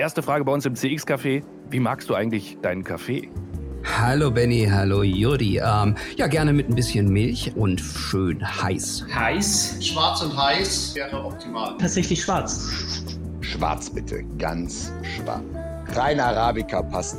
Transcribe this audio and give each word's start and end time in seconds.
Erste 0.00 0.22
Frage 0.22 0.46
bei 0.46 0.52
uns 0.52 0.64
im 0.64 0.72
CX-Café. 0.72 1.42
Wie 1.68 1.78
magst 1.78 2.08
du 2.08 2.14
eigentlich 2.14 2.56
deinen 2.62 2.82
Kaffee? 2.82 3.28
Hallo 3.84 4.30
Benny, 4.30 4.66
hallo 4.66 5.02
Juri. 5.02 5.58
Ähm, 5.62 5.94
ja, 6.16 6.26
gerne 6.26 6.54
mit 6.54 6.70
ein 6.70 6.74
bisschen 6.74 7.10
Milch 7.10 7.52
und 7.54 7.82
schön 7.82 8.42
heiß. 8.42 9.04
Heiß? 9.14 9.76
Schwarz 9.82 10.22
und 10.22 10.34
heiß 10.34 10.94
wäre 10.94 11.22
optimal. 11.22 11.76
Tatsächlich 11.76 12.22
schwarz. 12.22 13.02
Schwarz 13.42 13.90
bitte, 13.90 14.24
ganz 14.38 14.90
schwarz. 15.02 15.42
Rein 15.94 16.18
Arabica 16.18 16.80
passt. 16.80 17.18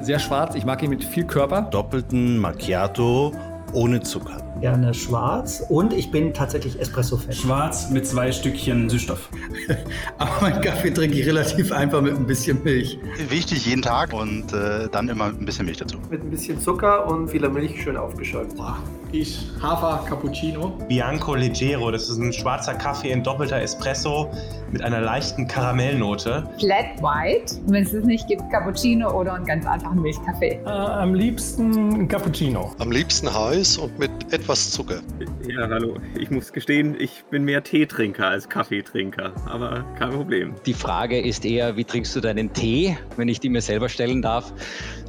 Sehr 0.00 0.20
schwarz, 0.20 0.54
ich 0.54 0.64
mag 0.64 0.80
ihn 0.84 0.90
mit 0.90 1.02
viel 1.02 1.24
Körper. 1.24 1.62
Doppelten 1.62 2.38
Macchiato 2.38 3.32
ohne 3.72 4.00
Zucker. 4.00 4.43
Gerne 4.64 4.94
schwarz 4.94 5.62
und 5.68 5.92
ich 5.92 6.10
bin 6.10 6.32
tatsächlich 6.32 6.80
Espresso-Fan. 6.80 7.34
Schwarz 7.34 7.90
mit 7.90 8.06
zwei 8.06 8.32
Stückchen 8.32 8.88
Süßstoff. 8.88 9.28
Aber 10.16 10.40
meinen 10.40 10.62
Kaffee 10.62 10.90
trinke 10.90 11.18
ich 11.18 11.26
relativ 11.26 11.70
einfach 11.70 12.00
mit 12.00 12.16
ein 12.16 12.24
bisschen 12.24 12.62
Milch. 12.64 12.98
Wichtig 13.28 13.66
jeden 13.66 13.82
Tag 13.82 14.14
und 14.14 14.54
äh, 14.54 14.88
dann 14.90 15.10
immer 15.10 15.26
ein 15.26 15.44
bisschen 15.44 15.66
Milch 15.66 15.76
dazu. 15.76 15.98
Mit 16.08 16.22
ein 16.22 16.30
bisschen 16.30 16.58
Zucker 16.58 17.06
und 17.06 17.28
vieler 17.28 17.50
Milch 17.50 17.82
schön 17.82 17.98
aufgeschäumt. 17.98 18.56
Boah. 18.56 18.78
Ich 19.14 19.38
Hafer 19.62 20.04
Cappuccino. 20.08 20.76
Bianco 20.88 21.36
Leggero, 21.36 21.92
das 21.92 22.08
ist 22.08 22.18
ein 22.18 22.32
schwarzer 22.32 22.74
Kaffee 22.74 23.12
in 23.12 23.22
doppelter 23.22 23.62
Espresso 23.62 24.28
mit 24.72 24.82
einer 24.82 25.00
leichten 25.00 25.46
Karamellnote. 25.46 26.44
Flat 26.58 27.00
White, 27.00 27.60
wenn 27.68 27.84
es 27.84 27.92
es 27.92 28.04
nicht 28.04 28.26
gibt, 28.26 28.42
Cappuccino 28.50 29.08
oder 29.12 29.34
einen 29.34 29.44
ganz 29.44 29.64
einfachen 29.66 30.02
Milchkaffee. 30.02 30.58
Äh, 30.64 30.68
am 30.68 31.14
liebsten 31.14 32.08
Cappuccino. 32.08 32.72
Am 32.80 32.90
liebsten 32.90 33.32
heiß 33.32 33.78
und 33.78 33.96
mit 34.00 34.10
etwas 34.32 34.72
Zucker. 34.72 35.00
Ja, 35.46 35.68
hallo. 35.68 35.94
Ich 36.18 36.32
muss 36.32 36.52
gestehen, 36.52 36.96
ich 36.98 37.24
bin 37.30 37.44
mehr 37.44 37.62
Teetrinker 37.62 38.26
als 38.26 38.48
Kaffeetrinker, 38.48 39.32
aber 39.46 39.84
kein 39.96 40.10
Problem. 40.10 40.54
Die 40.66 40.74
Frage 40.74 41.20
ist 41.20 41.44
eher, 41.44 41.76
wie 41.76 41.84
trinkst 41.84 42.16
du 42.16 42.20
deinen 42.20 42.52
Tee, 42.52 42.98
wenn 43.16 43.28
ich 43.28 43.38
die 43.38 43.48
mir 43.48 43.62
selber 43.62 43.88
stellen 43.88 44.22
darf? 44.22 44.52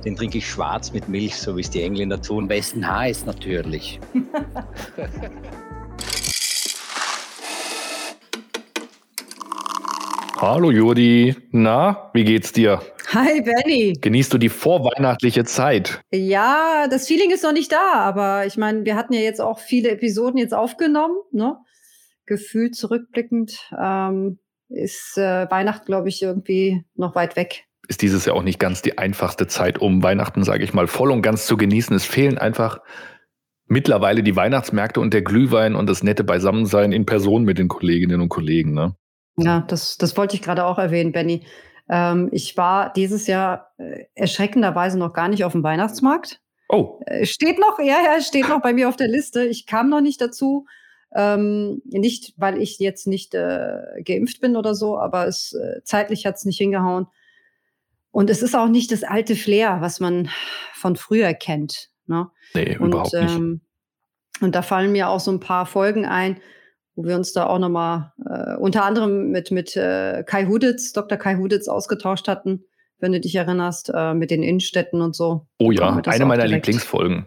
Den 0.06 0.16
trinke 0.16 0.38
ich 0.38 0.48
schwarz 0.48 0.94
mit 0.94 1.10
Milch, 1.10 1.36
so 1.36 1.58
wie 1.58 1.62
es 1.62 1.72
die 1.72 1.82
Engländer 1.82 2.22
tun. 2.22 2.44
Am 2.44 2.48
besten 2.48 2.88
heiß 2.88 3.26
natürlich. 3.26 4.00
Hallo 10.38 10.70
Judi, 10.70 11.36
na, 11.50 12.12
wie 12.14 12.24
geht's 12.24 12.52
dir? 12.52 12.84
Hi 13.14 13.42
Benny. 13.42 13.94
Genießt 14.00 14.32
du 14.32 14.38
die 14.38 14.50
vorweihnachtliche 14.50 15.44
Zeit? 15.44 16.02
Ja, 16.12 16.88
das 16.88 17.08
Feeling 17.08 17.32
ist 17.32 17.44
noch 17.44 17.54
nicht 17.54 17.72
da, 17.72 17.94
aber 17.94 18.46
ich 18.46 18.58
meine, 18.58 18.86
wir 18.86 18.96
hatten 18.96 19.14
ja 19.14 19.22
jetzt 19.22 19.42
auch 19.42 19.58
viele 19.58 19.90
Episoden 19.90 20.38
jetzt 20.38 20.54
aufgenommen, 20.54 21.18
ne? 21.32 21.58
Gefühlt 22.28 22.76
zurückblickend 22.76 23.72
ähm, 23.76 24.38
ist 24.70 25.18
äh, 25.18 25.50
Weihnachten, 25.50 25.86
glaube 25.88 26.10
ich, 26.10 26.22
irgendwie 26.22 26.86
noch 26.94 27.16
weit 27.16 27.36
weg. 27.36 27.66
Ist 27.88 28.02
dieses 28.02 28.26
Jahr 28.26 28.36
auch 28.36 28.44
nicht 28.44 28.60
ganz 28.60 28.82
die 28.82 28.98
einfachste 28.98 29.48
Zeit, 29.48 29.80
um 29.80 30.02
Weihnachten, 30.02 30.44
sage 30.44 30.64
ich 30.64 30.74
mal, 30.74 30.88
voll 30.88 31.12
und 31.12 31.22
ganz 31.22 31.46
zu 31.46 31.58
genießen. 31.58 31.96
Es 31.96 32.06
fehlen 32.06 32.38
einfach 32.38 32.80
mittlerweile 33.68 34.24
die 34.24 34.36
Weihnachtsmärkte 34.36 35.00
und 35.00 35.14
der 35.14 35.22
Glühwein 35.22 35.76
und 35.76 35.90
das 35.90 36.04
nette 36.04 36.24
Beisammensein 36.24 36.92
in 36.92 37.06
Person 37.06 37.44
mit 37.44 37.58
den 37.58 37.68
Kolleginnen 37.68 38.22
und 38.22 38.30
Kollegen. 38.30 38.74
Ne? 38.74 38.96
Ja, 39.38 39.62
das, 39.62 39.98
das 39.98 40.16
wollte 40.18 40.36
ich 40.36 40.42
gerade 40.42 40.66
auch 40.66 40.78
erwähnen, 40.78 41.12
Benny. 41.12 41.46
Ähm, 41.90 42.30
ich 42.32 42.58
war 42.58 42.94
dieses 42.94 43.28
Jahr 43.28 43.72
äh, 43.78 44.06
erschreckenderweise 44.16 44.98
noch 44.98 45.14
gar 45.14 45.28
nicht 45.28 45.44
auf 45.44 45.52
dem 45.52 45.64
Weihnachtsmarkt. 45.64 46.42
Oh. 46.70 47.00
Äh, 47.06 47.26
steht 47.26 47.60
noch, 47.60 47.80
ja, 47.80 47.98
ja, 48.04 48.22
steht 48.22 48.50
noch 48.50 48.62
bei 48.62 48.74
mir 48.74 48.90
auf 48.90 48.96
der 48.96 49.08
Liste. 49.08 49.46
Ich 49.46 49.66
kam 49.66 49.90
noch 49.90 50.02
nicht 50.02 50.22
dazu. 50.22 50.66
Ähm, 51.14 51.82
nicht, 51.86 52.34
weil 52.38 52.62
ich 52.62 52.80
jetzt 52.80 53.08
nicht 53.08 53.36
äh, 53.36 54.02
geimpft 54.04 54.42
bin 54.42 54.58
oder 54.58 54.76
so, 54.76 54.98
aber 54.98 55.28
es 55.28 55.54
äh, 55.54 55.82
zeitlich 55.84 56.26
hat 56.26 56.36
es 56.36 56.46
nicht 56.46 56.58
hingehauen. 56.58 57.08
Und 58.16 58.30
es 58.30 58.42
ist 58.42 58.56
auch 58.56 58.70
nicht 58.70 58.94
das 58.94 59.04
alte 59.04 59.36
Flair, 59.36 59.82
was 59.82 60.00
man 60.00 60.30
von 60.72 60.96
früher 60.96 61.34
kennt. 61.34 61.90
Ne? 62.08 62.30
Nee, 62.54 62.78
und, 62.78 62.94
überhaupt 62.94 63.12
nicht. 63.12 63.36
Ähm, 63.36 63.60
und 64.40 64.56
da 64.56 64.62
fallen 64.62 64.94
mir 64.94 65.10
auch 65.10 65.20
so 65.20 65.32
ein 65.32 65.42
paar 65.42 65.66
Folgen 65.66 66.06
ein, 66.06 66.40
wo 66.96 67.04
wir 67.04 67.18
uns 67.18 67.34
da 67.34 67.46
auch 67.48 67.60
nochmal 67.60 68.14
äh, 68.26 68.56
unter 68.56 68.86
anderem 68.86 69.32
mit, 69.32 69.52
mit 69.52 69.76
äh, 69.76 70.24
Kai 70.26 70.46
Huditz, 70.46 70.94
Dr. 70.94 71.18
Kai 71.18 71.36
Huditz 71.36 71.68
ausgetauscht 71.68 72.30
hatten, 72.30 72.64
wenn 73.00 73.12
du 73.12 73.20
dich 73.20 73.36
erinnerst, 73.36 73.92
äh, 73.94 74.14
mit 74.14 74.32
den 74.32 74.44
Innenstädten 74.44 75.02
und 75.02 75.14
so. 75.14 75.48
Oh 75.60 75.72
ja, 75.72 76.02
eine 76.06 76.26
meiner 76.26 76.46
direkt. 76.46 76.68
Lieblingsfolgen. 76.68 77.26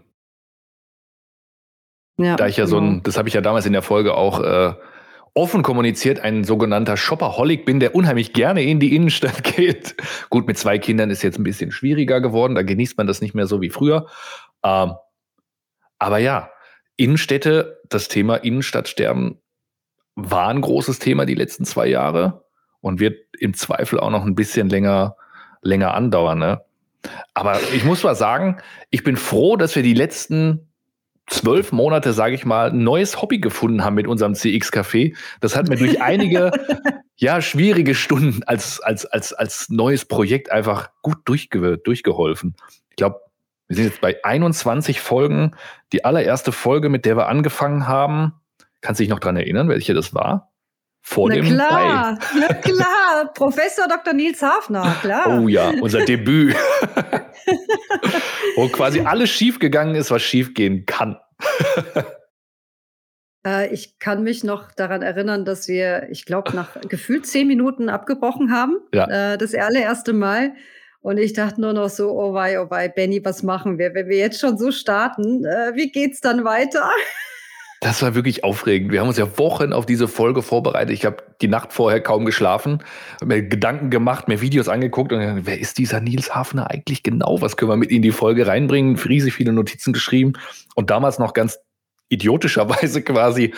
Ja, 2.17 2.37
da 2.37 2.47
ich 2.47 2.57
ja 2.57 2.65
genau. 2.65 2.79
so 2.79 2.83
ein, 2.83 3.03
das 3.03 3.19
habe 3.19 3.29
ich 3.29 3.35
ja 3.35 3.43
damals 3.43 3.67
in 3.67 3.75
der 3.75 3.83
Folge 3.83 4.15
auch 4.15 4.41
äh, 4.41 4.73
offen 5.39 5.63
kommuniziert, 5.63 6.19
ein 6.19 6.43
sogenannter 6.43 6.97
Shopaholic 6.97 7.65
bin, 7.65 7.79
der 7.79 7.95
unheimlich 7.95 8.33
gerne 8.33 8.63
in 8.63 8.81
die 8.81 8.95
Innenstadt 8.97 9.45
geht. 9.57 9.95
Gut, 10.31 10.49
mit 10.49 10.59
zwei 10.59 10.79
Kindern 10.79 11.11
ist 11.11 11.23
jetzt 11.23 11.39
ein 11.39 11.45
bisschen 11.45 11.71
schwieriger 11.71 12.21
geworden, 12.21 12.57
da 12.57 12.63
genießt 12.63 12.99
man 12.99 13.07
das 13.07 13.21
nicht 13.21 13.35
mehr 13.35 13.47
so 13.47 13.61
wie 13.61 13.71
früher. 13.71 14.07
Ähm, 14.65 14.95
aber 16.01 16.19
ja, 16.19 16.51
Innenstädte, 16.97 17.81
das 17.89 18.09
Thema 18.09 18.37
Innenstadtsterben 18.37 19.41
war 20.17 20.49
ein 20.49 20.61
großes 20.61 20.99
Thema 20.99 21.25
die 21.25 21.37
letzten 21.37 21.65
zwei 21.65 21.87
Jahre 21.87 22.45
und 22.81 22.99
wird 22.99 23.17
im 23.39 23.55
Zweifel 23.55 24.01
auch 24.01 24.11
noch 24.11 24.25
ein 24.25 24.35
bisschen 24.35 24.69
länger, 24.69 25.17
länger 25.63 25.95
andauern. 25.95 26.41
Ne? 26.41 26.61
Aber 27.35 27.61
ich 27.73 27.85
muss 27.85 28.03
mal 28.03 28.17
sagen, 28.17 28.59
ich 28.91 29.05
bin 29.05 29.17
froh, 29.17 29.57
dass 29.57 29.77
wir 29.77 29.85
die 29.85 29.95
letzten 29.95 30.68
zwölf 31.29 31.73
Monate, 31.73 32.13
sage 32.13 32.35
ich 32.35 32.45
mal, 32.45 32.71
ein 32.71 32.83
neues 32.83 33.21
Hobby 33.21 33.39
gefunden 33.39 33.85
haben 33.85 33.95
mit 33.95 34.07
unserem 34.07 34.35
CX-Café. 34.35 35.15
Das 35.41 35.57
hat 35.57 35.69
mir 35.69 35.77
durch 35.77 36.01
einige 36.03 36.51
ja, 37.17 37.41
schwierige 37.41 37.95
Stunden 37.95 38.43
als, 38.45 38.81
als, 38.81 39.07
als, 39.07 39.33
als 39.33 39.69
neues 39.69 40.05
Projekt 40.05 40.51
einfach 40.51 40.91
gut 41.03 41.19
durchge 41.25 41.79
durchgeholfen. 41.79 42.55
Ich 42.91 42.97
glaube, 42.97 43.21
wir 43.67 43.77
sind 43.77 43.87
jetzt 43.87 44.01
bei 44.01 44.23
21 44.25 45.01
Folgen. 45.01 45.55
Die 45.93 46.05
allererste 46.05 46.53
Folge, 46.53 46.89
mit 46.89 47.05
der 47.05 47.17
wir 47.17 47.29
angefangen 47.29 47.87
haben, 47.87 48.33
kannst 48.81 48.99
du 49.01 49.03
dich 49.03 49.11
noch 49.11 49.21
dran 49.21 49.37
erinnern, 49.37 49.69
welche 49.69 49.95
das 49.95 50.15
war? 50.15 50.51
Vor 51.03 51.29
na 51.29 51.37
dem 51.37 51.47
klar, 51.47 52.13
Mai. 52.13 52.19
na 52.41 52.55
klar, 52.55 53.33
Professor 53.35 53.87
Dr. 53.89 54.13
Nils 54.13 54.43
Hafner, 54.43 54.95
klar. 55.01 55.41
Oh 55.41 55.49
ja, 55.49 55.73
unser 55.81 56.05
Debüt. 56.05 56.55
Wo 58.59 58.67
quasi 58.67 59.03
alles 59.03 59.31
schiefgegangen 59.31 59.95
ist, 59.95 60.11
was 60.11 60.21
schiefgehen 60.21 60.85
kann. 60.85 61.17
äh, 63.47 63.73
ich 63.73 64.01
kann 64.01 64.25
mich 64.25 64.43
noch 64.43 64.73
daran 64.73 65.01
erinnern, 65.01 65.45
dass 65.45 65.69
wir, 65.69 66.09
ich 66.11 66.25
glaube, 66.25 66.57
nach 66.57 66.71
gefühlt 66.89 67.25
zehn 67.25 67.47
Minuten 67.47 67.89
abgebrochen 67.89 68.51
haben. 68.51 68.79
Ja. 68.93 69.35
Äh, 69.35 69.39
das 69.39 69.55
allererste 69.55 70.13
Mal. 70.13 70.55
Und 71.03 71.19
ich 71.19 71.35
dachte 71.35 71.61
nur 71.61 71.73
noch 71.73 71.89
so, 71.89 72.11
oh 72.11 72.35
wei, 72.35 72.61
oh 72.61 72.69
wei, 72.69 72.89
Benny, 72.89 73.25
was 73.25 73.45
machen 73.45 73.79
wir, 73.79 73.95
wenn 73.95 74.09
wir 74.09 74.19
jetzt 74.19 74.41
schon 74.41 74.59
so 74.59 74.73
starten? 74.73 75.45
Äh, 75.45 75.77
wie 75.77 75.93
geht's 75.93 76.21
dann 76.21 76.43
weiter? 76.43 76.91
Das 77.81 78.03
war 78.03 78.17
wirklich 78.17 78.43
aufregend. 78.43 78.91
Wir 78.91 79.01
haben 79.01 79.09
uns 79.09 79.19
ja 79.19 79.39
Wochen 79.39 79.73
auf 79.73 79.87
diese 79.87 80.09
Folge 80.09 80.43
vorbereitet. 80.43 80.93
Ich 80.93 81.05
habe 81.05 81.19
die 81.41 81.47
Nacht 81.47 81.73
vorher 81.73 82.01
kaum 82.01 82.25
geschlafen, 82.25 82.83
mir 83.25 83.43
Gedanken 83.43 83.89
gemacht, 83.91 84.27
mir 84.27 84.41
Videos 84.41 84.69
angeguckt 84.69 85.13
und 85.13 85.21
gedacht, 85.21 85.43
wer 85.45 85.61
ist 85.61 85.79
dieser 85.79 86.01
Nils 86.01 86.35
Hafner 86.35 86.71
eigentlich 86.71 87.05
genau? 87.05 87.41
Was 87.41 87.57
können 87.57 87.71
wir 87.71 87.77
mit 87.77 87.93
in 87.93 88.03
die 88.03 88.11
Folge 88.11 88.49
reinbringen? 88.49 88.97
Riesig 88.97 89.35
viele 89.35 89.53
Notizen 89.53 89.93
geschrieben 89.93 90.33
und 90.75 90.91
damals 90.91 91.21
noch 91.21 91.35
ganz 91.35 91.61
idiotischerweise 92.09 93.03
quasi 93.05 93.55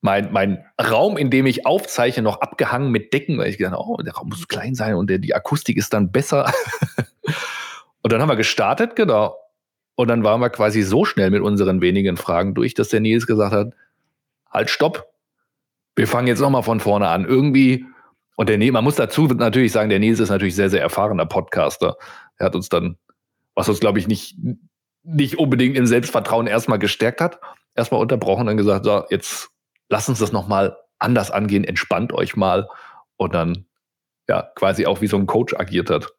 mein, 0.00 0.32
mein 0.32 0.64
Raum, 0.80 1.16
in 1.16 1.30
dem 1.30 1.46
ich 1.46 1.66
aufzeichne, 1.66 2.22
noch 2.22 2.40
abgehangen 2.40 2.90
mit 2.90 3.12
Decken, 3.12 3.38
weil 3.38 3.48
ich 3.48 3.58
gedacht 3.58 3.76
oh, 3.78 3.96
der 3.98 4.14
Raum 4.14 4.28
muss 4.28 4.48
klein 4.48 4.74
sein 4.74 4.94
und 4.94 5.08
der, 5.08 5.18
die 5.18 5.34
Akustik 5.34 5.76
ist 5.76 5.92
dann 5.92 6.10
besser. 6.10 6.52
und 8.02 8.12
dann 8.12 8.20
haben 8.20 8.28
wir 8.28 8.36
gestartet, 8.36 8.96
genau. 8.96 9.36
Und 9.96 10.08
dann 10.08 10.22
waren 10.22 10.40
wir 10.40 10.50
quasi 10.50 10.82
so 10.82 11.04
schnell 11.04 11.30
mit 11.30 11.42
unseren 11.42 11.80
wenigen 11.80 12.16
Fragen 12.16 12.54
durch, 12.54 12.74
dass 12.74 12.90
der 12.90 13.00
Nils 13.00 13.26
gesagt 13.26 13.52
hat, 13.52 13.72
halt, 14.50 14.70
stopp. 14.70 15.12
Wir 15.96 16.06
fangen 16.06 16.28
jetzt 16.28 16.40
nochmal 16.40 16.62
von 16.62 16.80
vorne 16.80 17.08
an. 17.08 17.24
Irgendwie, 17.24 17.86
und 18.36 18.50
der 18.50 18.58
Nils, 18.58 18.72
man 18.72 18.84
muss 18.84 18.96
dazu 18.96 19.26
natürlich 19.26 19.72
sagen, 19.72 19.88
der 19.88 19.98
Nils 19.98 20.20
ist 20.20 20.28
natürlich 20.28 20.54
sehr, 20.54 20.68
sehr 20.68 20.82
erfahrener 20.82 21.24
Podcaster. 21.24 21.96
Er 22.36 22.46
hat 22.46 22.54
uns 22.54 22.68
dann, 22.68 22.98
was 23.54 23.70
uns, 23.70 23.80
glaube 23.80 23.98
ich, 23.98 24.06
nicht, 24.06 24.36
nicht 25.02 25.38
unbedingt 25.38 25.76
im 25.76 25.86
Selbstvertrauen 25.86 26.46
erstmal 26.46 26.78
gestärkt 26.78 27.22
hat, 27.22 27.40
erstmal 27.74 28.02
unterbrochen 28.02 28.48
und 28.48 28.58
gesagt, 28.58 28.84
so, 28.84 29.04
jetzt 29.08 29.48
lass 29.88 30.08
uns 30.10 30.18
das 30.18 30.32
nochmal 30.32 30.76
anders 30.98 31.30
angehen, 31.30 31.64
entspannt 31.64 32.12
euch 32.12 32.36
mal. 32.36 32.68
Und 33.16 33.34
dann, 33.34 33.64
ja, 34.28 34.42
quasi 34.56 34.84
auch 34.84 35.00
wie 35.00 35.06
so 35.06 35.16
ein 35.16 35.26
Coach 35.26 35.54
agiert 35.54 35.88
hat. 35.88 36.12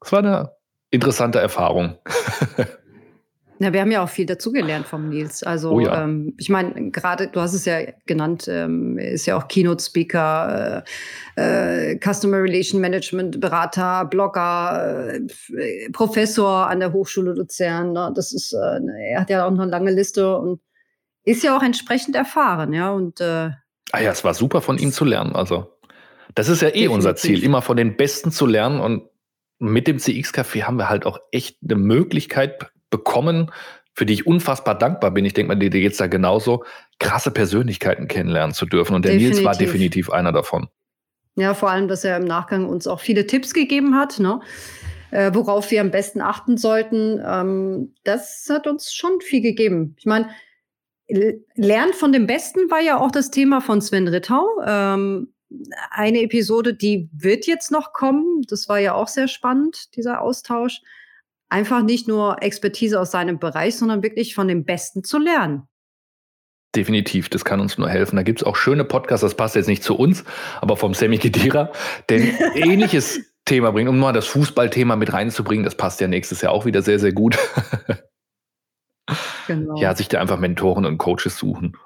Das 0.00 0.10
war 0.10 0.18
eine 0.18 0.50
interessante 0.90 1.38
Erfahrung. 1.38 1.98
Ja, 3.62 3.72
wir 3.72 3.80
haben 3.80 3.90
ja 3.90 4.02
auch 4.02 4.08
viel 4.08 4.26
dazugelernt 4.26 4.86
vom 4.86 5.08
Nils. 5.08 5.42
Also 5.42 5.72
oh 5.72 5.80
ja. 5.80 6.04
ähm, 6.04 6.34
ich 6.38 6.48
meine, 6.48 6.90
gerade, 6.90 7.28
du 7.28 7.40
hast 7.40 7.54
es 7.54 7.64
ja 7.64 7.78
genannt, 8.06 8.46
ähm, 8.48 8.98
ist 8.98 9.26
ja 9.26 9.36
auch 9.36 9.48
Keynote-Speaker, 9.48 10.84
äh, 11.36 11.92
äh, 11.92 11.98
Customer 11.98 12.38
Relation 12.42 12.80
Management 12.80 13.40
Berater, 13.40 14.04
Blogger, 14.06 15.14
äh, 15.14 15.90
Professor 15.92 16.68
an 16.68 16.80
der 16.80 16.92
Hochschule 16.92 17.32
Luzern. 17.34 17.92
Ne? 17.92 18.12
Das 18.14 18.32
ist, 18.32 18.52
äh, 18.52 18.80
er 19.10 19.20
hat 19.20 19.30
ja 19.30 19.46
auch 19.46 19.50
noch 19.50 19.62
eine 19.62 19.70
lange 19.70 19.92
Liste 19.92 20.36
und 20.36 20.60
ist 21.24 21.44
ja 21.44 21.56
auch 21.56 21.62
entsprechend 21.62 22.16
erfahren, 22.16 22.72
ja. 22.72 22.90
Und 22.90 23.20
äh, 23.20 23.50
ah 23.92 24.00
ja, 24.00 24.10
es 24.10 24.24
war 24.24 24.34
super 24.34 24.60
von 24.60 24.78
ihm 24.78 24.92
zu 24.92 25.04
lernen. 25.04 25.34
Also 25.36 25.78
Das 26.34 26.48
ist 26.48 26.62
ja 26.62 26.68
eh 26.68 26.72
Definitiv. 26.72 26.94
unser 26.94 27.16
Ziel, 27.16 27.42
immer 27.44 27.62
von 27.62 27.76
den 27.76 27.96
Besten 27.96 28.32
zu 28.32 28.46
lernen. 28.46 28.80
Und 28.80 29.08
mit 29.58 29.86
dem 29.86 29.98
CX-Café 29.98 30.62
haben 30.64 30.76
wir 30.76 30.88
halt 30.88 31.06
auch 31.06 31.20
echt 31.30 31.58
eine 31.62 31.76
Möglichkeit 31.76 32.71
bekommen, 32.92 33.50
für 33.94 34.06
die 34.06 34.12
ich 34.12 34.26
unfassbar 34.26 34.78
dankbar 34.78 35.10
bin. 35.10 35.24
Ich 35.24 35.34
denke 35.34 35.48
mal, 35.48 35.58
dir 35.58 35.70
geht's 35.70 35.98
da 35.98 36.06
genauso, 36.06 36.64
krasse 37.00 37.32
Persönlichkeiten 37.32 38.06
kennenlernen 38.06 38.54
zu 38.54 38.66
dürfen. 38.66 38.94
Und 38.94 39.04
der 39.04 39.16
Nils 39.16 39.42
war 39.42 39.52
Definitiv. 39.52 39.72
definitiv 39.72 40.10
einer 40.10 40.30
davon. 40.30 40.68
Ja, 41.34 41.54
vor 41.54 41.70
allem, 41.70 41.88
dass 41.88 42.04
er 42.04 42.16
im 42.18 42.24
Nachgang 42.24 42.68
uns 42.68 42.86
auch 42.86 43.00
viele 43.00 43.26
Tipps 43.26 43.52
gegeben 43.54 43.96
hat, 43.96 44.20
ne? 44.20 44.40
äh, 45.10 45.30
worauf 45.34 45.70
wir 45.70 45.80
am 45.80 45.90
besten 45.90 46.20
achten 46.20 46.56
sollten. 46.56 47.20
Ähm, 47.26 47.94
das 48.04 48.46
hat 48.50 48.66
uns 48.66 48.94
schon 48.94 49.20
viel 49.20 49.40
gegeben. 49.42 49.94
Ich 49.98 50.06
meine, 50.06 50.28
l- 51.06 51.44
Lernen 51.54 51.92
von 51.92 52.12
dem 52.12 52.26
Besten 52.26 52.70
war 52.70 52.80
ja 52.80 52.98
auch 52.98 53.10
das 53.10 53.30
Thema 53.30 53.60
von 53.60 53.80
Sven 53.80 54.08
Rittau. 54.08 54.46
Ähm, 54.66 55.32
eine 55.90 56.22
Episode, 56.22 56.72
die 56.72 57.10
wird 57.12 57.46
jetzt 57.46 57.70
noch 57.70 57.92
kommen. 57.92 58.42
Das 58.48 58.70
war 58.70 58.78
ja 58.78 58.94
auch 58.94 59.08
sehr 59.08 59.28
spannend, 59.28 59.96
dieser 59.96 60.22
Austausch. 60.22 60.80
Einfach 61.52 61.82
nicht 61.82 62.08
nur 62.08 62.42
Expertise 62.42 62.98
aus 62.98 63.10
seinem 63.10 63.38
Bereich, 63.38 63.76
sondern 63.76 64.02
wirklich 64.02 64.34
von 64.34 64.48
dem 64.48 64.64
Besten 64.64 65.04
zu 65.04 65.18
lernen. 65.18 65.68
Definitiv, 66.74 67.28
das 67.28 67.44
kann 67.44 67.60
uns 67.60 67.76
nur 67.76 67.90
helfen. 67.90 68.16
Da 68.16 68.22
gibt's 68.22 68.42
auch 68.42 68.56
schöne 68.56 68.84
Podcasts, 68.84 69.20
das 69.20 69.34
passt 69.34 69.54
jetzt 69.54 69.66
nicht 69.66 69.82
zu 69.82 69.94
uns, 69.94 70.24
aber 70.62 70.78
vom 70.78 70.94
Sammy 70.94 71.18
Kedira, 71.18 71.70
der 72.08 72.22
ein 72.22 72.38
ähnliches 72.54 73.20
Thema 73.44 73.70
bringt, 73.70 73.90
um 73.90 73.98
mal 73.98 74.14
das 74.14 74.26
Fußballthema 74.28 74.96
mit 74.96 75.12
reinzubringen. 75.12 75.62
Das 75.62 75.74
passt 75.74 76.00
ja 76.00 76.08
nächstes 76.08 76.40
Jahr 76.40 76.52
auch 76.52 76.64
wieder 76.64 76.80
sehr, 76.80 76.98
sehr 76.98 77.12
gut. 77.12 77.36
Genau. 79.48 79.74
Ja, 79.76 79.96
sich 79.96 80.06
da 80.06 80.20
einfach 80.20 80.38
Mentoren 80.38 80.86
und 80.86 80.96
Coaches 80.96 81.36
suchen. 81.36 81.76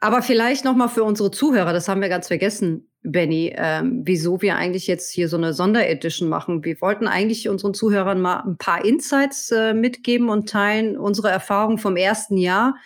Aber 0.00 0.20
vielleicht 0.20 0.64
noch 0.64 0.74
mal 0.74 0.88
für 0.88 1.04
unsere 1.04 1.30
Zuhörer, 1.30 1.72
das 1.72 1.88
haben 1.88 2.00
wir 2.02 2.08
ganz 2.08 2.26
vergessen, 2.26 2.89
Benny, 3.02 3.52
ähm, 3.56 4.02
wieso 4.04 4.42
wir 4.42 4.56
eigentlich 4.56 4.86
jetzt 4.86 5.10
hier 5.10 5.28
so 5.28 5.36
eine 5.38 5.54
Sonderedition 5.54 6.28
machen. 6.28 6.64
Wir 6.64 6.80
wollten 6.80 7.08
eigentlich 7.08 7.48
unseren 7.48 7.72
Zuhörern 7.72 8.20
mal 8.20 8.40
ein 8.40 8.58
paar 8.58 8.84
Insights 8.84 9.50
äh, 9.50 9.72
mitgeben 9.72 10.28
und 10.28 10.48
teilen, 10.48 10.98
unsere 10.98 11.30
Erfahrungen 11.30 11.78
vom 11.78 11.96
ersten 11.96 12.36
Jahr. 12.36 12.76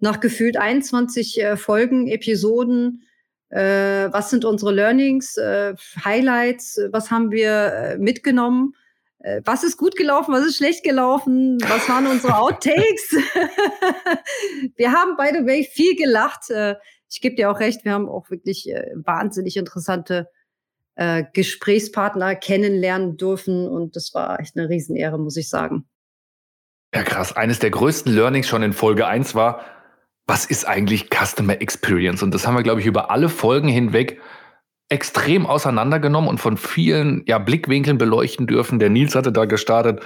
Nach 0.00 0.20
gefühlt 0.20 0.56
21 0.56 1.42
äh, 1.42 1.56
Folgen, 1.56 2.06
Episoden, 2.08 3.02
äh, 3.50 4.08
was 4.10 4.30
sind 4.30 4.44
unsere 4.44 4.72
Learnings, 4.72 5.36
äh, 5.36 5.74
Highlights, 6.02 6.80
was 6.90 7.10
haben 7.10 7.30
wir 7.30 7.50
äh, 7.50 7.98
mitgenommen? 7.98 8.74
Äh, 9.20 9.42
Was 9.44 9.64
ist 9.64 9.76
gut 9.76 9.96
gelaufen, 9.96 10.32
was 10.32 10.46
ist 10.46 10.56
schlecht 10.56 10.84
gelaufen? 10.84 11.58
Was 11.66 11.88
waren 11.88 12.06
unsere 12.06 12.36
Outtakes? 12.38 13.10
wir 14.76 14.92
haben, 14.92 15.16
by 15.16 15.30
the 15.36 15.44
way, 15.44 15.64
viel 15.64 15.96
gelacht. 15.96 16.50
Ich 17.08 17.20
gebe 17.20 17.36
dir 17.36 17.50
auch 17.50 17.60
recht, 17.60 17.84
wir 17.84 17.92
haben 17.92 18.08
auch 18.08 18.30
wirklich 18.30 18.70
äh, 18.70 18.90
wahnsinnig 18.96 19.56
interessante 19.56 20.28
äh, 20.94 21.24
Gesprächspartner 21.32 22.34
kennenlernen 22.34 23.16
dürfen 23.16 23.68
und 23.68 23.96
das 23.96 24.12
war 24.14 24.40
echt 24.40 24.56
eine 24.56 24.68
Riesenehre, 24.68 25.18
muss 25.18 25.36
ich 25.36 25.48
sagen. 25.48 25.86
Ja, 26.94 27.02
krass. 27.02 27.36
Eines 27.36 27.58
der 27.58 27.70
größten 27.70 28.12
Learnings 28.12 28.48
schon 28.48 28.62
in 28.62 28.72
Folge 28.72 29.06
1 29.06 29.34
war, 29.34 29.64
was 30.26 30.44
ist 30.44 30.66
eigentlich 30.66 31.08
Customer 31.10 31.60
Experience? 31.60 32.22
Und 32.22 32.32
das 32.34 32.46
haben 32.46 32.54
wir, 32.54 32.62
glaube 32.62 32.80
ich, 32.80 32.86
über 32.86 33.10
alle 33.10 33.28
Folgen 33.28 33.68
hinweg 33.68 34.20
extrem 34.88 35.46
auseinandergenommen 35.46 36.28
und 36.28 36.38
von 36.38 36.56
vielen 36.56 37.22
ja, 37.26 37.38
Blickwinkeln 37.38 37.98
beleuchten 37.98 38.46
dürfen. 38.46 38.78
Der 38.78 38.90
Nils 38.90 39.14
hatte 39.14 39.32
da 39.32 39.44
gestartet. 39.44 40.02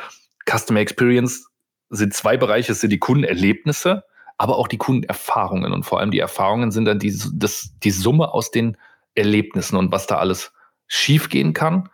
Customer 0.49 0.81
Experience 0.81 1.49
sind 1.91 2.15
zwei 2.15 2.37
Bereiche, 2.37 2.73
es 2.73 2.81
sind 2.81 2.91
die 2.91 2.99
Kundenerlebnisse, 2.99 4.05
aber 4.38 4.56
auch 4.58 4.69
die 4.69 4.79
Kundenerfahrungen. 4.79 5.73
Und 5.73 5.84
vor 5.84 6.00
allem 6.00 6.11
die 6.11 6.19
Erfahrungen 6.19 6.70
sind 6.70 6.84
dann 6.84 6.99
die, 6.99 7.17
das, 7.34 7.75
die 7.82 7.90
Summe 7.90 8.32
aus 8.32 8.50
den 8.50 8.76
Erlebnissen 9.14 9.76
und 9.76 9.93
was 9.93 10.06
da 10.06 10.19
alles 10.19 10.52
schiefgehen 10.87 11.52
kann 11.55 11.88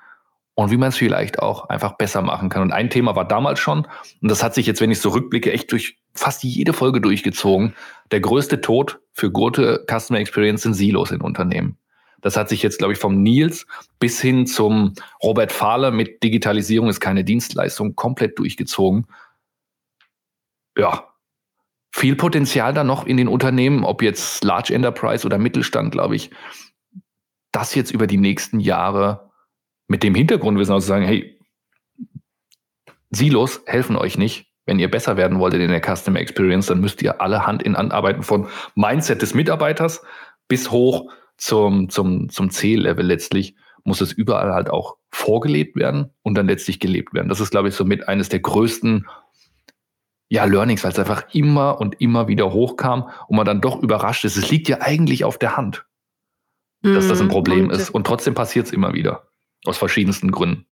und 0.54 0.70
wie 0.70 0.76
man 0.76 0.88
es 0.88 0.96
vielleicht 0.96 1.38
auch 1.38 1.68
einfach 1.68 1.92
besser 1.96 2.22
machen 2.22 2.48
kann. 2.48 2.62
Und 2.62 2.72
ein 2.72 2.90
Thema 2.90 3.14
war 3.14 3.26
damals 3.26 3.60
schon, 3.60 3.86
und 4.20 4.28
das 4.28 4.42
hat 4.42 4.54
sich 4.54 4.66
jetzt, 4.66 4.80
wenn 4.80 4.90
ich 4.90 5.00
so 5.00 5.10
rückblicke, 5.10 5.52
echt 5.52 5.70
durch 5.70 5.98
fast 6.14 6.42
jede 6.42 6.72
Folge 6.72 7.00
durchgezogen. 7.00 7.74
Der 8.10 8.20
größte 8.20 8.60
Tod 8.60 8.98
für 9.12 9.30
gute 9.30 9.84
Customer 9.88 10.18
Experience 10.18 10.62
sind 10.62 10.74
Silos 10.74 11.12
in 11.12 11.20
Unternehmen. 11.20 11.76
Das 12.20 12.36
hat 12.36 12.48
sich 12.48 12.62
jetzt, 12.62 12.78
glaube 12.78 12.92
ich, 12.92 12.98
vom 12.98 13.22
Nils 13.22 13.66
bis 14.00 14.20
hin 14.20 14.46
zum 14.46 14.94
Robert 15.22 15.52
Fahler 15.52 15.92
mit 15.92 16.22
Digitalisierung 16.22 16.88
ist 16.88 17.00
keine 17.00 17.22
Dienstleistung 17.22 17.94
komplett 17.94 18.38
durchgezogen. 18.38 19.06
Ja, 20.76 21.07
viel 21.98 22.14
Potenzial 22.14 22.72
da 22.72 22.84
noch 22.84 23.06
in 23.06 23.16
den 23.16 23.26
Unternehmen, 23.28 23.84
ob 23.84 24.02
jetzt 24.02 24.44
Large 24.44 24.72
Enterprise 24.72 25.26
oder 25.26 25.36
Mittelstand, 25.36 25.90
glaube 25.90 26.14
ich, 26.14 26.30
das 27.50 27.74
jetzt 27.74 27.90
über 27.90 28.06
die 28.06 28.18
nächsten 28.18 28.60
Jahre 28.60 29.30
mit 29.88 30.02
dem 30.02 30.14
Hintergrundwissen 30.14 30.74
auch 30.74 30.80
zu 30.80 30.86
sagen, 30.86 31.04
hey, 31.04 31.40
Silos 33.10 33.62
helfen 33.66 33.96
euch 33.96 34.16
nicht. 34.16 34.46
Wenn 34.64 34.78
ihr 34.78 34.90
besser 34.90 35.16
werden 35.16 35.40
wolltet 35.40 35.60
in 35.60 35.70
der 35.70 35.82
Customer 35.82 36.20
Experience, 36.20 36.66
dann 36.66 36.80
müsst 36.80 37.02
ihr 37.02 37.20
alle 37.20 37.46
Hand 37.46 37.62
in 37.62 37.76
Hand 37.76 37.92
arbeiten 37.92 38.22
von 38.22 38.48
Mindset 38.74 39.22
des 39.22 39.34
Mitarbeiters 39.34 40.02
bis 40.46 40.70
hoch 40.70 41.10
zum, 41.36 41.88
zum, 41.88 42.28
zum 42.28 42.50
C-Level 42.50 43.04
letztlich 43.04 43.56
muss 43.84 44.00
es 44.00 44.12
überall 44.12 44.52
halt 44.52 44.70
auch 44.70 44.98
vorgelebt 45.10 45.74
werden 45.74 46.10
und 46.22 46.34
dann 46.36 46.46
letztlich 46.46 46.78
gelebt 46.78 47.14
werden. 47.14 47.28
Das 47.28 47.40
ist, 47.40 47.50
glaube 47.50 47.68
ich, 47.68 47.74
somit 47.74 48.06
eines 48.06 48.28
der 48.28 48.40
größten 48.40 49.06
ja, 50.28 50.44
Learnings, 50.44 50.84
weil 50.84 50.92
es 50.92 50.98
einfach 50.98 51.32
immer 51.34 51.80
und 51.80 52.00
immer 52.00 52.28
wieder 52.28 52.52
hochkam 52.52 53.10
und 53.28 53.36
man 53.36 53.46
dann 53.46 53.60
doch 53.60 53.82
überrascht 53.82 54.24
ist. 54.24 54.36
Es 54.36 54.50
liegt 54.50 54.68
ja 54.68 54.78
eigentlich 54.80 55.24
auf 55.24 55.38
der 55.38 55.56
Hand, 55.56 55.86
dass 56.82 57.08
das 57.08 57.20
ein 57.20 57.26
Mhm, 57.26 57.30
Problem 57.30 57.64
und- 57.68 57.72
ist. 57.74 57.90
Und 57.90 58.06
trotzdem 58.06 58.34
passiert 58.34 58.66
es 58.66 58.72
immer 58.72 58.92
wieder. 58.92 59.28
Aus 59.64 59.78
verschiedensten 59.78 60.30
Gründen. 60.30 60.66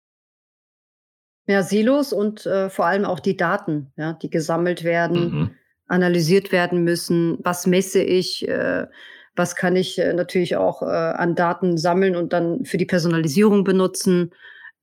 Ja, 1.48 1.62
Silos 1.63 2.12
und 2.12 2.46
äh, 2.46 2.69
vor 2.69 2.86
allem 2.88 3.06
auch 3.06 3.19
die 3.19 3.38
Daten, 3.38 3.92
ja, 3.98 4.13
die 4.13 4.30
gesammelt 4.30 4.84
werden, 4.84 5.22
Mhm. 5.31 5.50
analysiert 5.88 6.51
werden 6.51 6.84
müssen. 6.84 7.38
Was 7.44 7.68
messe 7.68 8.01
ich? 8.01 8.48
Äh, 8.48 8.88
was 9.36 9.56
kann 9.56 9.75
ich 9.75 10.00
äh, 10.00 10.13
natürlich 10.13 10.56
auch 10.56 10.81
äh, 10.81 10.86
an 10.86 11.36
Daten 11.36 11.78
sammeln 11.78 12.16
und 12.16 12.34
dann 12.34 12.66
für 12.66 12.78
die 12.78 12.86
Personalisierung 12.86 13.63
benutzen? 13.63 14.31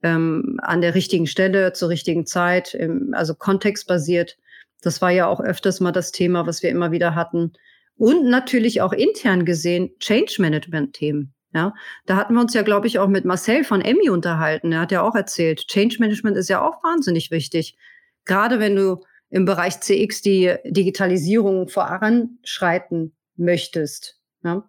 Ähm, 0.05 0.59
an 0.63 0.81
der 0.81 0.95
richtigen 0.97 1.27
Stelle, 1.29 1.73
zur 1.75 1.89
richtigen 1.89 2.27
Zeit, 2.27 2.75
im, 2.75 3.15
also 3.15 3.35
kontextbasiert. 3.37 4.37
Das 4.83 5.01
war 5.01 5.11
ja 5.11 5.27
auch 5.27 5.41
öfters 5.41 5.81
mal 5.81 5.93
das 5.93 6.13
Thema, 6.13 6.47
was 6.47 6.63
wir 6.63 6.71
immer 6.71 6.91
wieder 6.91 7.15
hatten. 7.15 7.53
Und 7.97 8.27
natürlich 8.29 8.83
auch 8.83 8.93
intern 8.93 9.45
gesehen 9.45 9.91
Change 9.99 10.37
Management 10.39 10.95
Themen. 10.95 11.35
Ja, 11.55 11.75
da 12.07 12.17
hatten 12.17 12.35
wir 12.35 12.41
uns 12.41 12.55
ja, 12.55 12.63
glaube 12.63 12.87
ich, 12.87 12.99
auch 12.99 13.09
mit 13.09 13.27
Marcel 13.27 13.63
von 13.65 13.83
Emmy 13.83 14.09
unterhalten. 14.09 14.73
Er 14.73 14.81
hat 14.81 14.93
ja 14.93 15.03
auch 15.03 15.15
erzählt, 15.15 15.69
Change 15.69 15.97
Management 16.01 16.37
ist 16.37 16.49
ja 16.49 16.67
auch 16.67 16.83
wahnsinnig 16.83 17.31
wichtig. 17.31 17.77
Gerade 18.25 18.59
wenn 18.59 18.75
du 18.75 19.03
im 19.29 19.45
Bereich 19.45 19.81
CX 19.81 20.23
die 20.23 20.55
Digitalisierung 20.65 21.69
voranschreiten 21.69 23.17
möchtest. 23.37 24.19
Ja. 24.45 24.69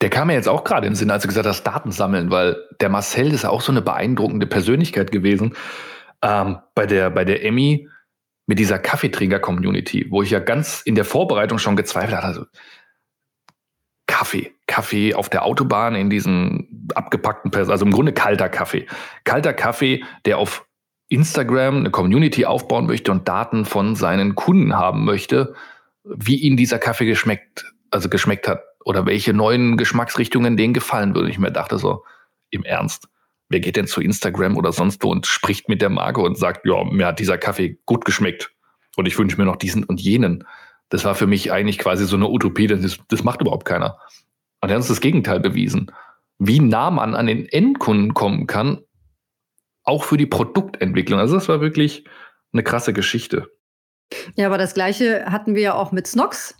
Der 0.00 0.10
kam 0.10 0.28
mir 0.28 0.34
jetzt 0.34 0.48
auch 0.48 0.62
gerade 0.62 0.86
im 0.86 0.94
Sinn, 0.94 1.10
als 1.10 1.22
du 1.22 1.28
gesagt 1.28 1.46
hast, 1.46 1.64
Daten 1.64 1.90
sammeln, 1.90 2.30
weil 2.30 2.56
der 2.80 2.88
Marcel 2.88 3.32
ist 3.32 3.42
ja 3.42 3.50
auch 3.50 3.62
so 3.62 3.72
eine 3.72 3.82
beeindruckende 3.82 4.46
Persönlichkeit 4.46 5.10
gewesen. 5.10 5.54
Ähm, 6.22 6.58
bei 6.74 6.86
der, 6.86 7.10
bei 7.10 7.24
der 7.24 7.44
Emmy 7.44 7.88
mit 8.48 8.58
dieser 8.58 8.78
Kaffeetrinker-Community, 8.78 10.06
wo 10.08 10.22
ich 10.22 10.30
ja 10.30 10.40
ganz 10.40 10.80
in 10.80 10.94
der 10.94 11.04
Vorbereitung 11.04 11.58
schon 11.58 11.76
gezweifelt 11.76 12.16
hatte. 12.16 12.26
Also, 12.26 12.44
Kaffee, 14.06 14.54
Kaffee 14.66 15.14
auf 15.14 15.28
der 15.28 15.44
Autobahn 15.44 15.94
in 15.94 16.08
diesen 16.08 16.88
abgepackten, 16.94 17.50
Pers 17.50 17.68
also 17.68 17.84
im 17.84 17.92
Grunde 17.92 18.12
kalter 18.12 18.48
Kaffee. 18.48 18.86
Kalter 19.24 19.52
Kaffee, 19.52 20.02
der 20.24 20.38
auf 20.38 20.66
Instagram 21.08 21.76
eine 21.76 21.90
Community 21.90 22.46
aufbauen 22.46 22.86
möchte 22.86 23.12
und 23.12 23.28
Daten 23.28 23.66
von 23.66 23.94
seinen 23.94 24.34
Kunden 24.34 24.74
haben 24.74 25.04
möchte, 25.04 25.54
wie 26.04 26.36
ihnen 26.36 26.56
dieser 26.56 26.78
Kaffee 26.78 27.06
geschmeckt, 27.06 27.66
also 27.90 28.08
geschmeckt 28.08 28.48
hat 28.48 28.62
oder 28.82 29.04
welche 29.04 29.34
neuen 29.34 29.76
Geschmacksrichtungen 29.76 30.56
denen 30.56 30.72
gefallen 30.72 31.14
würden. 31.14 31.28
Ich 31.28 31.38
mir 31.38 31.52
dachte 31.52 31.76
so, 31.76 32.02
im 32.48 32.64
Ernst, 32.64 33.08
wer 33.48 33.60
geht 33.60 33.76
denn 33.76 33.86
zu 33.86 34.00
Instagram 34.00 34.56
oder 34.56 34.72
sonst 34.72 35.02
wo 35.02 35.10
und 35.10 35.26
spricht 35.26 35.68
mit 35.68 35.80
der 35.80 35.90
Marke 35.90 36.20
und 36.20 36.36
sagt, 36.36 36.66
ja, 36.66 36.84
mir 36.84 37.06
hat 37.06 37.18
dieser 37.18 37.38
Kaffee 37.38 37.78
gut 37.86 38.04
geschmeckt 38.04 38.52
und 38.96 39.06
ich 39.06 39.18
wünsche 39.18 39.38
mir 39.38 39.44
noch 39.44 39.56
diesen 39.56 39.84
und 39.84 40.00
jenen. 40.00 40.44
Das 40.90 41.04
war 41.04 41.14
für 41.14 41.26
mich 41.26 41.52
eigentlich 41.52 41.78
quasi 41.78 42.04
so 42.04 42.16
eine 42.16 42.28
Utopie, 42.28 42.66
das, 42.66 42.98
das 43.08 43.24
macht 43.24 43.40
überhaupt 43.40 43.66
keiner. 43.66 43.98
Und 44.60 44.70
er 44.70 44.74
hat 44.74 44.78
uns 44.78 44.88
das 44.88 45.00
Gegenteil 45.00 45.40
bewiesen. 45.40 45.92
Wie 46.38 46.60
nah 46.60 46.90
man 46.90 47.14
an 47.14 47.26
den 47.26 47.46
Endkunden 47.46 48.14
kommen 48.14 48.46
kann, 48.46 48.82
auch 49.82 50.04
für 50.04 50.16
die 50.16 50.26
Produktentwicklung. 50.26 51.18
Also 51.18 51.34
das 51.34 51.48
war 51.48 51.60
wirklich 51.60 52.04
eine 52.52 52.62
krasse 52.62 52.92
Geschichte. 52.92 53.50
Ja, 54.36 54.46
aber 54.46 54.58
das 54.58 54.74
Gleiche 54.74 55.26
hatten 55.26 55.54
wir 55.54 55.62
ja 55.62 55.74
auch 55.74 55.92
mit 55.92 56.06
Snox. 56.06 56.54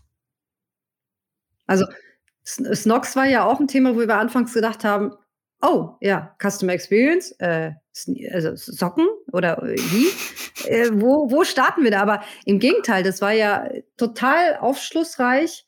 Also 1.67 1.85
Snox 2.45 3.15
war 3.17 3.27
ja 3.27 3.45
auch 3.45 3.61
ein 3.61 3.69
Thema, 3.69 3.95
wo 3.95 4.01
wir 4.01 4.17
anfangs 4.17 4.55
gedacht 4.55 4.85
haben, 4.85 5.13
oh 5.63 5.97
ja, 6.01 6.35
Customer 6.41 6.73
Experience, 6.73 7.33
äh, 7.39 7.73
also 8.33 8.55
Socken 8.55 9.07
oder 9.33 9.63
wie? 9.63 10.07
äh, 10.69 10.91
wo, 10.93 11.31
wo 11.31 11.45
starten 11.45 11.85
wir 11.85 11.91
da? 11.91 12.01
Aber 12.01 12.23
im 12.45 12.59
Gegenteil, 12.59 13.03
das 13.03 13.21
war 13.21 13.33
ja 13.33 13.69
total 13.97 14.57
aufschlussreich, 14.57 15.65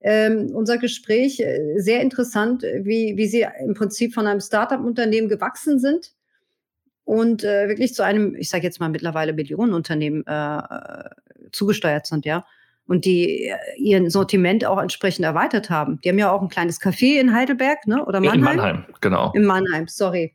ähm, 0.00 0.50
unser 0.54 0.78
Gespräch 0.78 1.40
äh, 1.40 1.78
sehr 1.78 2.00
interessant, 2.00 2.62
wie, 2.62 3.16
wie 3.16 3.26
Sie 3.26 3.46
im 3.60 3.74
Prinzip 3.74 4.12
von 4.12 4.26
einem 4.26 4.40
Startup-Unternehmen 4.40 5.28
gewachsen 5.28 5.78
sind 5.78 6.12
und 7.04 7.42
äh, 7.44 7.68
wirklich 7.68 7.94
zu 7.94 8.04
einem, 8.04 8.34
ich 8.34 8.48
sage 8.50 8.64
jetzt 8.64 8.80
mal 8.80 8.90
mittlerweile 8.90 9.32
Millionenunternehmen 9.32 10.26
äh, 10.26 11.08
zugesteuert 11.52 12.06
sind, 12.06 12.26
ja. 12.26 12.44
Und 12.86 13.04
die 13.04 13.46
äh, 13.46 13.56
ihren 13.76 14.10
Sortiment 14.10 14.64
auch 14.66 14.78
entsprechend 14.78 15.24
erweitert 15.24 15.70
haben. 15.70 16.00
Die 16.02 16.08
haben 16.10 16.18
ja 16.18 16.30
auch 16.30 16.42
ein 16.42 16.48
kleines 16.48 16.80
Café 16.80 17.18
in 17.18 17.34
Heidelberg, 17.34 17.86
ne? 17.86 18.04
Oder 18.04 18.20
Mannheim? 18.20 18.38
In 18.38 18.44
Mannheim, 18.44 18.84
genau. 19.00 19.32
In 19.34 19.44
Mannheim, 19.44 19.88
sorry. 19.88 20.34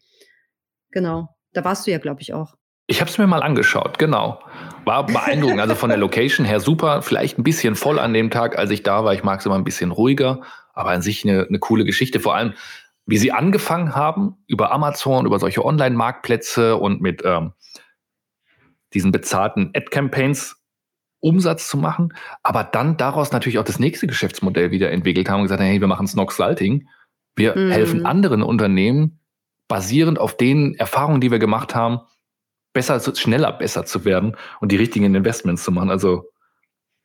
Genau. 0.91 1.29
Da 1.53 1.63
warst 1.63 1.85
du 1.85 1.91
ja, 1.91 1.99
glaube 1.99 2.21
ich, 2.21 2.33
auch. 2.33 2.55
Ich 2.87 3.01
habe 3.01 3.09
es 3.11 3.19
mir 3.19 3.27
mal 3.27 3.43
angeschaut, 3.43 3.99
genau. 3.99 4.39
War 4.83 5.05
beeindruckend. 5.05 5.59
Also 5.59 5.75
von 5.75 5.89
der 5.89 5.99
Location 5.99 6.43
her 6.43 6.59
super. 6.59 7.03
Vielleicht 7.03 7.37
ein 7.37 7.43
bisschen 7.43 7.75
voll 7.75 7.99
an 7.99 8.13
dem 8.13 8.31
Tag, 8.31 8.57
als 8.57 8.71
ich 8.71 8.81
da 8.81 9.03
war. 9.03 9.13
Ich 9.13 9.23
mag 9.23 9.39
es 9.39 9.45
immer 9.45 9.55
ein 9.55 9.63
bisschen 9.63 9.91
ruhiger, 9.91 10.41
aber 10.73 10.89
an 10.89 11.03
sich 11.03 11.23
eine, 11.23 11.45
eine 11.47 11.59
coole 11.59 11.85
Geschichte. 11.85 12.19
Vor 12.19 12.33
allem, 12.33 12.53
wie 13.05 13.17
sie 13.17 13.31
angefangen 13.31 13.95
haben, 13.95 14.37
über 14.47 14.71
Amazon, 14.71 15.27
über 15.27 15.37
solche 15.37 15.63
Online-Marktplätze 15.63 16.77
und 16.77 16.99
mit 16.99 17.21
ähm, 17.23 17.53
diesen 18.95 19.11
bezahlten 19.11 19.69
Ad-Campaigns 19.75 20.58
Umsatz 21.19 21.67
zu 21.67 21.77
machen, 21.77 22.13
aber 22.43 22.63
dann 22.63 22.97
daraus 22.97 23.31
natürlich 23.31 23.59
auch 23.59 23.65
das 23.65 23.79
nächste 23.79 24.07
Geschäftsmodell 24.07 24.71
wieder 24.71 24.91
entwickelt 24.91 25.29
haben 25.29 25.41
und 25.41 25.45
gesagt, 25.45 25.61
hey, 25.61 25.79
wir 25.79 25.87
machen 25.87 26.07
Snox 26.07 26.37
Salting. 26.37 26.87
Wir 27.35 27.57
mhm. 27.57 27.71
helfen 27.71 28.05
anderen 28.05 28.41
Unternehmen, 28.41 29.19
basierend 29.67 30.19
auf 30.19 30.37
den 30.37 30.75
Erfahrungen, 30.75 31.21
die 31.21 31.31
wir 31.31 31.39
gemacht 31.39 31.75
haben, 31.75 31.99
besser, 32.73 32.99
schneller 33.15 33.51
besser 33.51 33.85
zu 33.85 34.05
werden 34.05 34.35
und 34.59 34.71
die 34.71 34.77
richtigen 34.77 35.13
Investments 35.15 35.63
zu 35.63 35.71
machen. 35.71 35.89
Also 35.89 36.29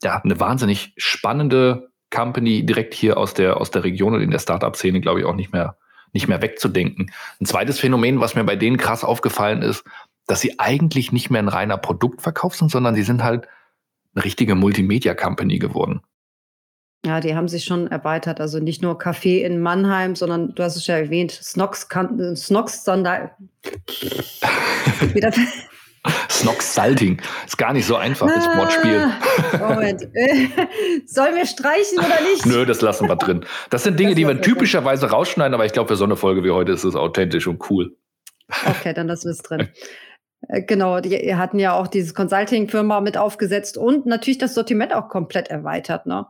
ja, 0.03 0.21
eine 0.23 0.39
wahnsinnig 0.39 0.93
spannende 0.97 1.91
Company 2.11 2.65
direkt 2.65 2.95
hier 2.95 3.17
aus 3.17 3.35
der, 3.35 3.57
aus 3.57 3.71
der 3.71 3.85
Region 3.85 4.15
und 4.15 4.21
in 4.21 4.31
der 4.31 4.39
Startup-Szene, 4.39 5.01
glaube 5.01 5.21
ich, 5.21 5.27
auch 5.27 5.35
nicht 5.35 5.53
mehr, 5.53 5.77
nicht 6.13 6.29
mehr 6.29 6.43
wegzudenken. 6.43 7.11
Ein 7.41 7.47
zweites 7.47 7.81
Phänomen, 7.81 8.21
was 8.21 8.35
mir 8.35 8.45
bei 8.45 8.57
denen 8.57 8.77
krass 8.77 9.03
aufgefallen 9.03 9.63
ist, 9.63 9.85
dass 10.27 10.41
sie 10.41 10.59
eigentlich 10.59 11.13
nicht 11.13 11.31
mehr 11.31 11.43
ein 11.43 11.49
reiner 11.49 11.77
Produktverkauf 11.77 12.55
sind, 12.55 12.71
sondern 12.71 12.95
sie 12.95 13.03
sind 13.03 13.25
halt 13.25 13.49
eine 14.15 14.25
richtige 14.25 14.55
Multimedia-Company 14.55 15.59
geworden. 15.59 16.01
Ja, 17.05 17.21
die 17.21 17.35
haben 17.35 17.49
sich 17.49 17.65
schon 17.65 17.89
erweitert. 17.89 18.41
Also 18.41 18.61
nicht 18.61 18.81
nur 18.81 18.99
Café 18.99 19.43
in 19.43 19.61
Mannheim, 19.61 20.17
sondern 20.17 20.55
du 20.55 20.63
hast 20.63 20.77
es 20.77 20.87
ja 20.87 20.97
erwähnt, 20.97 21.33
Snox, 21.33 21.87
Snox 22.37 22.85
Sonder. 22.85 23.37
Snox 26.31 26.75
Salting. 26.75 27.21
Ist 27.47 27.59
gar 27.59 27.73
nicht 27.73 27.87
so 27.87 27.97
einfach, 27.97 28.27
das 28.27 28.47
ah, 28.47 28.59
Wortspiel. 28.59 29.11
Moment. 29.59 30.01
Sollen 31.07 31.35
wir 31.35 31.47
streichen 31.47 31.99
oder 31.99 32.21
nicht? 32.23 32.47
Nö, 32.47 32.67
das 32.67 32.81
lassen 32.81 33.09
wir 33.09 33.17
drin. 33.17 33.45
Das 33.71 33.85
sind 33.85 33.99
Dinge, 33.99 34.11
das 34.11 34.17
die 34.17 34.27
wir 34.27 34.41
typischerweise 34.41 35.11
rausschneiden, 35.11 35.55
aber 35.55 35.65
ich 35.67 35.73
glaube, 35.73 35.89
für 35.89 35.97
so 35.97 36.05
eine 36.05 36.17
Folge 36.17 36.45
wie 36.45 36.51
heute 36.51 36.73
ist 36.73 36.85
es 36.85 36.95
authentisch 36.95 37.47
und 37.47 37.71
cool. 37.71 37.97
Okay, 38.67 38.93
dann 38.93 39.07
lassen 39.07 39.25
wir 39.25 39.33
es 39.33 39.43
drin. 39.43 39.69
Äh, 40.49 40.63
genau, 40.63 41.01
die 41.01 41.35
hatten 41.35 41.59
ja 41.59 41.75
auch 41.75 41.87
diese 41.87 42.15
Consulting-Firma 42.15 43.01
mit 43.01 43.17
aufgesetzt 43.17 43.77
und 43.77 44.07
natürlich 44.07 44.39
das 44.39 44.55
Sortiment 44.55 44.95
auch 44.95 45.09
komplett 45.09 45.49
erweitert. 45.49 46.07
Ne? 46.07 46.27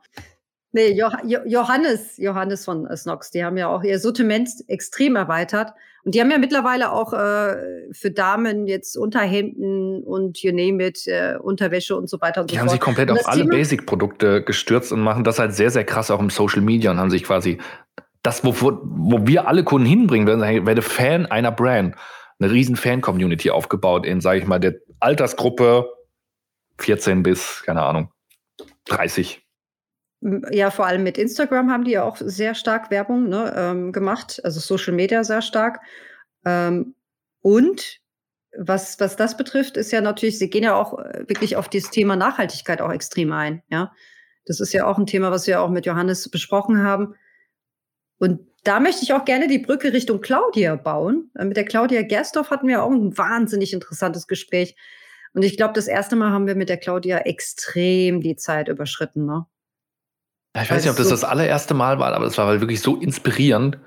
Nee, 0.73 0.90
jo 0.90 1.09
Johannes, 1.47 2.16
Johannes 2.18 2.64
von 2.64 2.87
äh, 2.87 2.97
Snox, 2.97 3.30
die 3.30 3.44
haben 3.44 3.56
ja 3.56 3.68
auch 3.68 3.83
ihr 3.85 3.99
Sortiment 3.99 4.50
extrem 4.66 5.16
erweitert. 5.16 5.73
Und 6.04 6.14
die 6.14 6.21
haben 6.21 6.30
ja 6.30 6.37
mittlerweile 6.37 6.92
auch 6.92 7.14
äh, 7.14 7.56
für 7.92 8.11
Damen 8.11 8.66
jetzt 8.66 8.94
Unterhemden 8.97 10.02
und 10.02 10.42
you 10.42 10.52
name 10.52 10.85
it, 10.85 11.06
äh, 11.06 11.37
Unterwäsche 11.40 11.97
und 11.97 12.11
so 12.11 12.21
weiter 12.21 12.42
und 12.42 12.50
die 12.50 12.56
so 12.56 12.61
fort. 12.61 12.66
Die 12.66 12.71
haben 12.71 12.76
sich 12.76 12.80
komplett 12.80 13.11
auf 13.11 13.26
alle 13.26 13.47
Basic-Produkte 13.47 14.42
gestürzt 14.42 14.92
und 14.92 15.00
machen 15.00 15.25
das 15.25 15.38
halt 15.38 15.54
sehr, 15.54 15.71
sehr 15.71 15.85
krass 15.85 16.11
auch 16.11 16.21
im 16.21 16.28
Social 16.28 16.61
Media 16.61 16.90
und 16.90 16.99
haben 16.99 17.11
sich 17.11 17.25
quasi 17.25 17.56
das, 18.23 18.44
wo, 18.44 18.52
wo 18.83 19.26
wir 19.26 19.49
alle 19.49 19.64
Kunden 19.64 19.87
hinbringen, 19.87 20.26
werden 20.26 20.66
werde 20.66 20.83
Fan 20.83 21.25
einer 21.26 21.52
Brand 21.52 21.94
eine 22.38 22.50
riesen 22.50 22.76
Fan-Community 22.76 23.50
aufgebaut 23.50 24.06
in, 24.06 24.20
sage 24.20 24.40
ich 24.40 24.46
mal, 24.46 24.58
der 24.58 24.74
Altersgruppe 25.00 25.88
14 26.78 27.22
bis, 27.22 27.62
keine 27.64 27.82
Ahnung, 27.82 28.10
30. 28.86 29.42
Ja, 30.50 30.70
vor 30.70 30.86
allem 30.86 31.02
mit 31.02 31.18
Instagram 31.18 31.70
haben 31.70 31.84
die 31.84 31.92
ja 31.92 32.04
auch 32.04 32.16
sehr 32.16 32.54
stark 32.54 32.90
Werbung 32.90 33.28
ne, 33.28 33.52
ähm, 33.56 33.92
gemacht, 33.92 34.40
also 34.42 34.58
Social 34.58 34.94
Media 34.94 35.22
sehr 35.22 35.42
stark. 35.42 35.80
Ähm, 36.44 36.94
und 37.42 38.00
was, 38.56 38.98
was 39.00 39.16
das 39.16 39.36
betrifft, 39.36 39.76
ist 39.76 39.92
ja 39.92 40.00
natürlich, 40.00 40.38
sie 40.38 40.48
gehen 40.48 40.64
ja 40.64 40.74
auch 40.74 40.98
äh, 40.98 41.24
wirklich 41.28 41.56
auf 41.56 41.68
das 41.68 41.90
Thema 41.90 42.16
Nachhaltigkeit 42.16 42.80
auch 42.80 42.92
extrem 42.92 43.32
ein. 43.32 43.62
Ja, 43.68 43.92
das 44.46 44.60
ist 44.60 44.72
ja 44.72 44.86
auch 44.86 44.98
ein 44.98 45.06
Thema, 45.06 45.30
was 45.30 45.46
wir 45.46 45.60
auch 45.60 45.70
mit 45.70 45.86
Johannes 45.86 46.28
besprochen 46.30 46.82
haben. 46.82 47.14
Und 48.18 48.46
da 48.64 48.80
möchte 48.80 49.02
ich 49.02 49.12
auch 49.12 49.25
gerne 49.25 49.47
die 49.47 49.59
Brücke 49.59 49.92
Richtung 49.92 50.21
Claudia 50.21 50.75
bauen. 50.75 51.30
Äh, 51.38 51.44
mit 51.44 51.56
der 51.56 51.64
Claudia 51.64 52.02
Gerstorf 52.02 52.50
hatten 52.50 52.66
wir 52.66 52.83
auch 52.83 52.90
ein 52.90 53.16
wahnsinnig 53.16 53.73
interessantes 53.73 54.26
Gespräch. 54.26 54.75
Und 55.35 55.44
ich 55.44 55.56
glaube, 55.56 55.75
das 55.75 55.87
erste 55.87 56.16
Mal 56.16 56.30
haben 56.30 56.47
wir 56.47 56.54
mit 56.54 56.68
der 56.68 56.78
Claudia 56.78 57.18
extrem 57.18 58.21
die 58.21 58.37
Zeit 58.37 58.68
überschritten. 58.68 59.26
Ne? 59.26 59.47
Ich 60.61 60.71
weiß 60.71 60.83
nicht, 60.83 60.90
ob 60.90 60.97
das 60.97 61.09
so 61.09 61.14
das 61.14 61.25
allererste 61.25 61.75
Mal 61.75 61.99
war, 61.99 62.12
aber 62.12 62.26
es 62.26 62.38
war 62.38 62.47
halt 62.47 62.61
wirklich 62.61 62.80
so 62.80 62.97
inspirierend. 62.97 63.78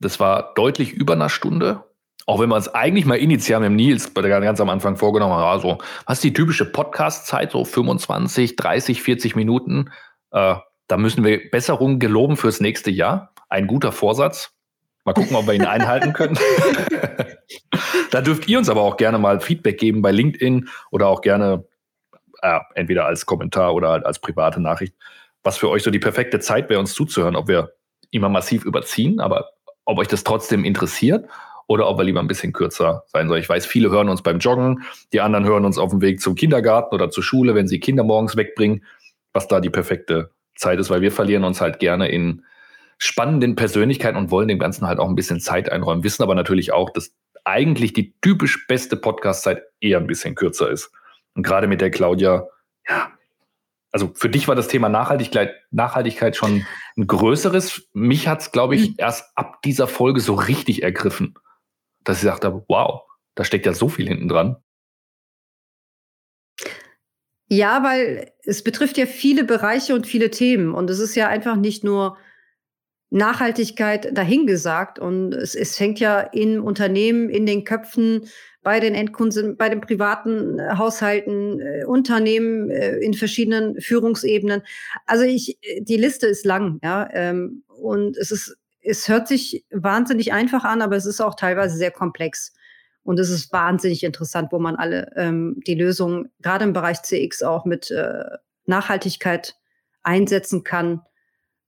Das 0.00 0.20
war 0.20 0.52
deutlich 0.54 0.92
über 0.92 1.14
einer 1.14 1.28
Stunde. 1.28 1.84
Auch 2.26 2.40
wenn 2.40 2.48
man 2.48 2.60
es 2.60 2.68
eigentlich 2.68 3.06
mal 3.06 3.16
initial 3.16 3.60
mit 3.60 3.72
Nils 3.72 4.12
ganz 4.14 4.60
am 4.60 4.68
Anfang 4.68 4.96
vorgenommen 4.96 5.34
hat, 5.34 5.44
also, 5.44 5.78
was 6.06 6.18
ist 6.18 6.24
die 6.24 6.32
typische 6.32 6.64
Podcast-Zeit, 6.64 7.52
so 7.52 7.64
25, 7.64 8.56
30, 8.56 9.02
40 9.02 9.36
Minuten. 9.36 9.90
Äh, 10.30 10.56
da 10.88 10.96
müssen 10.96 11.24
wir 11.24 11.50
Besserungen 11.50 11.98
geloben 11.98 12.36
fürs 12.36 12.60
nächste 12.60 12.90
Jahr 12.90 13.31
ein 13.52 13.66
guter 13.66 13.92
Vorsatz. 13.92 14.52
Mal 15.04 15.12
gucken, 15.12 15.36
ob 15.36 15.46
wir 15.46 15.54
ihn 15.54 15.66
einhalten 15.66 16.12
können. 16.12 16.38
da 18.10 18.20
dürft 18.20 18.48
ihr 18.48 18.58
uns 18.58 18.68
aber 18.68 18.82
auch 18.82 18.96
gerne 18.96 19.18
mal 19.18 19.40
Feedback 19.40 19.78
geben 19.78 20.00
bei 20.00 20.10
LinkedIn 20.10 20.68
oder 20.90 21.08
auch 21.08 21.20
gerne 21.20 21.64
äh, 22.40 22.60
entweder 22.74 23.04
als 23.06 23.26
Kommentar 23.26 23.74
oder 23.74 23.90
halt 23.90 24.06
als 24.06 24.20
private 24.20 24.60
Nachricht, 24.60 24.94
was 25.42 25.58
für 25.58 25.68
euch 25.68 25.82
so 25.82 25.90
die 25.90 25.98
perfekte 25.98 26.40
Zeit 26.40 26.70
wäre, 26.70 26.80
uns 26.80 26.94
zuzuhören, 26.94 27.36
ob 27.36 27.48
wir 27.48 27.72
immer 28.10 28.28
massiv 28.28 28.64
überziehen, 28.64 29.20
aber 29.20 29.50
ob 29.84 29.98
euch 29.98 30.08
das 30.08 30.24
trotzdem 30.24 30.64
interessiert 30.64 31.28
oder 31.66 31.88
ob 31.88 31.98
wir 31.98 32.04
lieber 32.04 32.20
ein 32.20 32.28
bisschen 32.28 32.52
kürzer 32.52 33.04
sein 33.08 33.28
sollen. 33.28 33.40
Ich 33.40 33.48
weiß, 33.48 33.66
viele 33.66 33.90
hören 33.90 34.08
uns 34.08 34.22
beim 34.22 34.38
Joggen, 34.38 34.84
die 35.12 35.20
anderen 35.20 35.44
hören 35.44 35.64
uns 35.64 35.78
auf 35.78 35.90
dem 35.90 36.00
Weg 36.00 36.20
zum 36.20 36.36
Kindergarten 36.36 36.94
oder 36.94 37.10
zur 37.10 37.24
Schule, 37.24 37.54
wenn 37.54 37.66
sie 37.66 37.80
Kinder 37.80 38.04
morgens 38.04 38.36
wegbringen, 38.36 38.84
was 39.32 39.48
da 39.48 39.60
die 39.60 39.70
perfekte 39.70 40.30
Zeit 40.54 40.78
ist, 40.78 40.90
weil 40.90 41.00
wir 41.00 41.12
verlieren 41.12 41.44
uns 41.44 41.60
halt 41.60 41.80
gerne 41.80 42.08
in 42.08 42.44
spannenden 43.02 43.56
Persönlichkeiten 43.56 44.16
und 44.16 44.30
wollen 44.30 44.46
dem 44.46 44.60
Ganzen 44.60 44.86
halt 44.86 45.00
auch 45.00 45.08
ein 45.08 45.16
bisschen 45.16 45.40
Zeit 45.40 45.72
einräumen. 45.72 46.04
Wissen 46.04 46.22
aber 46.22 46.36
natürlich 46.36 46.72
auch, 46.72 46.88
dass 46.88 47.12
eigentlich 47.42 47.92
die 47.92 48.14
typisch 48.20 48.68
beste 48.68 48.96
Podcast-Zeit 48.96 49.60
eher 49.80 49.98
ein 49.98 50.06
bisschen 50.06 50.36
kürzer 50.36 50.70
ist. 50.70 50.92
Und 51.34 51.42
gerade 51.42 51.66
mit 51.66 51.80
der 51.80 51.90
Claudia, 51.90 52.46
ja, 52.88 53.10
also 53.90 54.12
für 54.14 54.28
dich 54.28 54.46
war 54.46 54.54
das 54.54 54.68
Thema 54.68 54.88
Nachhaltigkeit, 54.88 55.52
Nachhaltigkeit 55.72 56.36
schon 56.36 56.64
ein 56.96 57.08
größeres. 57.08 57.88
Mich 57.92 58.28
hat 58.28 58.42
es, 58.42 58.52
glaube 58.52 58.76
ich, 58.76 58.90
mhm. 58.90 58.94
erst 58.98 59.36
ab 59.36 59.60
dieser 59.62 59.88
Folge 59.88 60.20
so 60.20 60.34
richtig 60.34 60.84
ergriffen, 60.84 61.34
dass 62.04 62.18
ich 62.18 62.22
sagte, 62.22 62.62
wow, 62.68 63.02
da 63.34 63.42
steckt 63.42 63.66
ja 63.66 63.72
so 63.72 63.88
viel 63.88 64.06
hinten 64.06 64.28
dran. 64.28 64.58
Ja, 67.48 67.82
weil 67.82 68.30
es 68.44 68.62
betrifft 68.62 68.96
ja 68.96 69.06
viele 69.06 69.42
Bereiche 69.42 69.92
und 69.96 70.06
viele 70.06 70.30
Themen. 70.30 70.72
Und 70.72 70.88
es 70.88 71.00
ist 71.00 71.16
ja 71.16 71.26
einfach 71.26 71.56
nicht 71.56 71.82
nur 71.82 72.16
Nachhaltigkeit 73.12 74.16
dahingesagt. 74.16 74.98
Und 74.98 75.34
es, 75.34 75.54
es 75.54 75.76
fängt 75.76 76.00
ja 76.00 76.20
in 76.20 76.58
Unternehmen, 76.58 77.28
in 77.28 77.46
den 77.46 77.64
Köpfen, 77.64 78.26
bei 78.62 78.80
den 78.80 78.94
Endkunden, 78.94 79.56
bei 79.56 79.68
den 79.68 79.80
privaten 79.80 80.58
äh, 80.58 80.76
Haushalten, 80.76 81.60
äh, 81.60 81.84
Unternehmen 81.84 82.70
äh, 82.70 82.96
in 82.98 83.12
verschiedenen 83.12 83.80
Führungsebenen. 83.80 84.62
Also 85.06 85.24
ich, 85.24 85.58
die 85.80 85.96
Liste 85.96 86.26
ist 86.26 86.46
lang, 86.46 86.78
ja. 86.82 87.08
Ähm, 87.12 87.64
und 87.66 88.16
es 88.16 88.30
ist, 88.30 88.56
es 88.80 89.08
hört 89.08 89.28
sich 89.28 89.66
wahnsinnig 89.70 90.32
einfach 90.32 90.64
an, 90.64 90.80
aber 90.80 90.96
es 90.96 91.06
ist 91.06 91.20
auch 91.20 91.34
teilweise 91.34 91.76
sehr 91.76 91.90
komplex. 91.90 92.54
Und 93.02 93.18
es 93.18 93.30
ist 93.30 93.52
wahnsinnig 93.52 94.04
interessant, 94.04 94.52
wo 94.52 94.58
man 94.58 94.76
alle 94.76 95.10
ähm, 95.16 95.60
die 95.66 95.74
Lösungen, 95.74 96.30
gerade 96.40 96.64
im 96.64 96.72
Bereich 96.72 97.02
CX, 97.02 97.42
auch 97.42 97.64
mit 97.64 97.90
äh, 97.90 98.22
Nachhaltigkeit 98.64 99.56
einsetzen 100.02 100.62
kann 100.62 101.02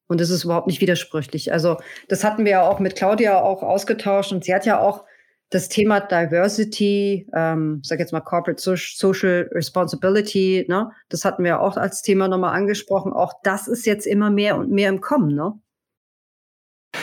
und 0.06 0.20
es 0.20 0.30
ist 0.30 0.44
überhaupt 0.44 0.66
nicht 0.66 0.80
widersprüchlich. 0.80 1.52
Also 1.52 1.76
das 2.08 2.24
hatten 2.24 2.44
wir 2.44 2.52
ja 2.52 2.62
auch 2.62 2.78
mit 2.78 2.96
Claudia 2.96 3.40
auch 3.40 3.62
ausgetauscht 3.62 4.32
und 4.32 4.44
sie 4.44 4.54
hat 4.54 4.66
ja 4.66 4.80
auch 4.80 5.04
das 5.50 5.68
Thema 5.68 6.00
Diversity, 6.00 7.28
ähm, 7.34 7.80
sag 7.84 8.00
jetzt 8.00 8.12
mal 8.12 8.20
Corporate 8.20 8.60
Social 8.60 9.48
Responsibility, 9.52 10.64
ne, 10.68 10.90
das 11.08 11.24
hatten 11.24 11.44
wir 11.44 11.60
auch 11.60 11.76
als 11.76 12.02
Thema 12.02 12.28
nochmal 12.28 12.56
angesprochen. 12.56 13.12
Auch 13.12 13.34
das 13.44 13.68
ist 13.68 13.86
jetzt 13.86 14.06
immer 14.06 14.30
mehr 14.30 14.56
und 14.56 14.70
mehr 14.70 14.88
im 14.88 15.00
Kommen, 15.00 15.34
ne? 15.34 15.52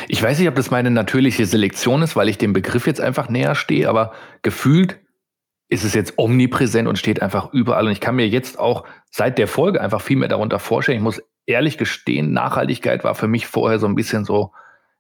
Ich 0.08 0.22
weiß 0.22 0.40
nicht, 0.40 0.48
ob 0.48 0.56
das 0.56 0.72
meine 0.72 0.90
natürliche 0.90 1.46
Selektion 1.46 2.02
ist, 2.02 2.16
weil 2.16 2.30
ich 2.30 2.38
dem 2.38 2.54
Begriff 2.54 2.88
jetzt 2.88 3.02
einfach 3.02 3.30
näher 3.30 3.56
stehe, 3.56 3.90
aber 3.90 4.14
gefühlt 4.42 5.00
ist 5.70 5.84
es 5.86 5.94
jetzt 5.94 6.18
omnipräsent 6.18 6.88
und 6.88 6.98
steht 6.98 7.22
einfach 7.22 7.54
überall. 7.54 7.86
Und 7.86 7.92
ich 7.92 8.02
kann 8.02 8.16
mir 8.16 8.28
jetzt 8.28 8.60
auch 8.60 8.86
seit 9.10 9.38
der 9.38 9.48
Folge 9.48 9.80
einfach 9.80 10.02
viel 10.02 10.18
mehr 10.18 10.28
darunter 10.28 10.60
vorstellen. 10.60 10.98
Ich 10.98 11.04
muss 11.04 11.22
ehrlich 11.52 11.78
gestehen, 11.78 12.34
Nachhaltigkeit 12.34 13.04
war 13.04 13.16
für 13.16 13.28
mich 13.28 13.48
vorher 13.48 13.80
so 13.80 13.88
ein 13.88 13.96
bisschen 13.96 14.26
so, 14.26 14.54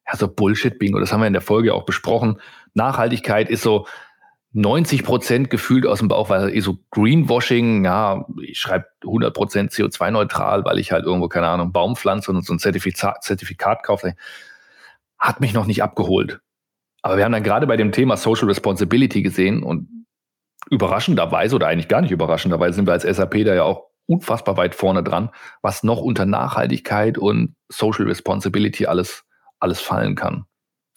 ja, 0.07 0.15
so 0.15 0.27
Bullshit-Bingo. 0.27 0.99
Das 0.99 1.11
haben 1.11 1.21
wir 1.21 1.27
in 1.27 1.33
der 1.33 1.41
Folge 1.41 1.73
auch 1.73 1.85
besprochen. 1.85 2.39
Nachhaltigkeit 2.73 3.49
ist 3.49 3.63
so 3.63 3.87
90 4.53 5.03
Prozent 5.03 5.49
gefühlt 5.49 5.85
aus 5.87 5.99
dem 5.99 6.09
Bauch, 6.09 6.29
weil 6.29 6.59
so 6.61 6.77
Greenwashing, 6.91 7.85
ja, 7.85 8.25
ich 8.43 8.59
schreibe 8.59 8.87
100 9.03 9.33
Prozent 9.33 9.71
CO2-neutral, 9.71 10.65
weil 10.65 10.79
ich 10.79 10.91
halt 10.91 11.05
irgendwo, 11.05 11.29
keine 11.29 11.47
Ahnung, 11.47 11.71
Baum 11.71 11.95
pflanze 11.95 12.31
und 12.31 12.45
so 12.45 12.53
ein 12.53 12.59
Zertifikat, 12.59 13.23
Zertifikat 13.23 13.83
kaufe. 13.83 14.15
Hat 15.17 15.39
mich 15.39 15.53
noch 15.53 15.65
nicht 15.65 15.83
abgeholt. 15.83 16.41
Aber 17.01 17.17
wir 17.17 17.23
haben 17.23 17.31
dann 17.31 17.43
gerade 17.43 17.65
bei 17.65 17.77
dem 17.77 17.91
Thema 17.91 18.17
Social 18.17 18.47
Responsibility 18.47 19.21
gesehen 19.21 19.63
und 19.63 19.87
überraschenderweise 20.69 21.55
oder 21.55 21.67
eigentlich 21.67 21.87
gar 21.87 22.01
nicht 22.01 22.11
überraschenderweise 22.11 22.75
sind 22.75 22.87
wir 22.87 22.93
als 22.93 23.03
SAP 23.03 23.45
da 23.45 23.55
ja 23.55 23.63
auch 23.63 23.90
unfassbar 24.05 24.57
weit 24.57 24.75
vorne 24.75 25.03
dran, 25.03 25.29
was 25.61 25.83
noch 25.83 26.01
unter 26.01 26.25
Nachhaltigkeit 26.25 27.17
und 27.17 27.55
Social 27.69 28.05
Responsibility 28.05 28.85
alles, 28.85 29.23
alles 29.59 29.79
fallen 29.79 30.15
kann. 30.15 30.45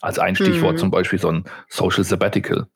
Als 0.00 0.18
ein 0.18 0.36
Stichwort 0.36 0.74
mhm. 0.74 0.78
zum 0.78 0.90
Beispiel 0.90 1.18
so 1.18 1.30
ein 1.30 1.44
Social 1.68 2.04
Sabbatical, 2.04 2.66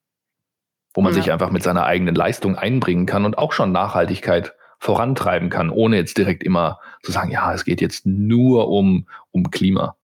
wo 0.95 1.01
man 1.01 1.13
ja. 1.13 1.21
sich 1.21 1.33
einfach 1.33 1.51
mit 1.51 1.63
seiner 1.63 1.85
eigenen 1.85 2.15
Leistung 2.15 2.57
einbringen 2.57 3.07
kann 3.07 3.25
und 3.25 3.37
auch 3.37 3.53
schon 3.53 3.73
Nachhaltigkeit 3.73 4.55
vorantreiben 4.79 5.51
kann, 5.51 5.71
ohne 5.71 5.97
jetzt 5.97 6.17
direkt 6.17 6.45
immer 6.45 6.79
zu 7.03 7.13
sagen, 7.13 7.31
ja, 7.31 7.53
es 7.53 7.65
geht 7.65 7.81
jetzt 7.81 8.07
nur 8.07 8.69
um, 8.69 9.09
um 9.33 9.51
Klima. 9.51 9.97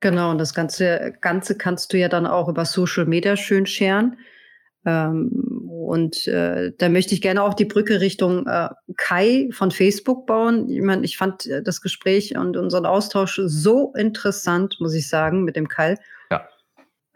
Genau, 0.00 0.30
und 0.32 0.38
das 0.38 0.52
Ganze, 0.52 1.14
Ganze 1.20 1.56
kannst 1.56 1.92
du 1.92 1.98
ja 1.98 2.08
dann 2.08 2.26
auch 2.26 2.48
über 2.48 2.64
Social 2.64 3.06
Media 3.06 3.36
schön 3.36 3.66
scheren. 3.66 4.18
Ähm, 4.84 5.30
und 5.68 6.26
äh, 6.26 6.72
da 6.78 6.88
möchte 6.88 7.14
ich 7.14 7.20
gerne 7.22 7.42
auch 7.42 7.54
die 7.54 7.64
Brücke 7.64 8.00
Richtung 8.00 8.46
äh, 8.46 8.68
Kai 8.96 9.48
von 9.52 9.70
Facebook 9.70 10.26
bauen. 10.26 10.68
Ich 10.68 10.82
meine, 10.82 11.04
ich 11.04 11.16
fand 11.16 11.46
äh, 11.46 11.62
das 11.62 11.80
Gespräch 11.80 12.36
und 12.36 12.56
unseren 12.56 12.86
Austausch 12.86 13.40
so 13.44 13.92
interessant, 13.94 14.76
muss 14.80 14.94
ich 14.94 15.08
sagen, 15.08 15.44
mit 15.44 15.56
dem 15.56 15.68
Kai. 15.68 15.96
Ja. 16.30 16.48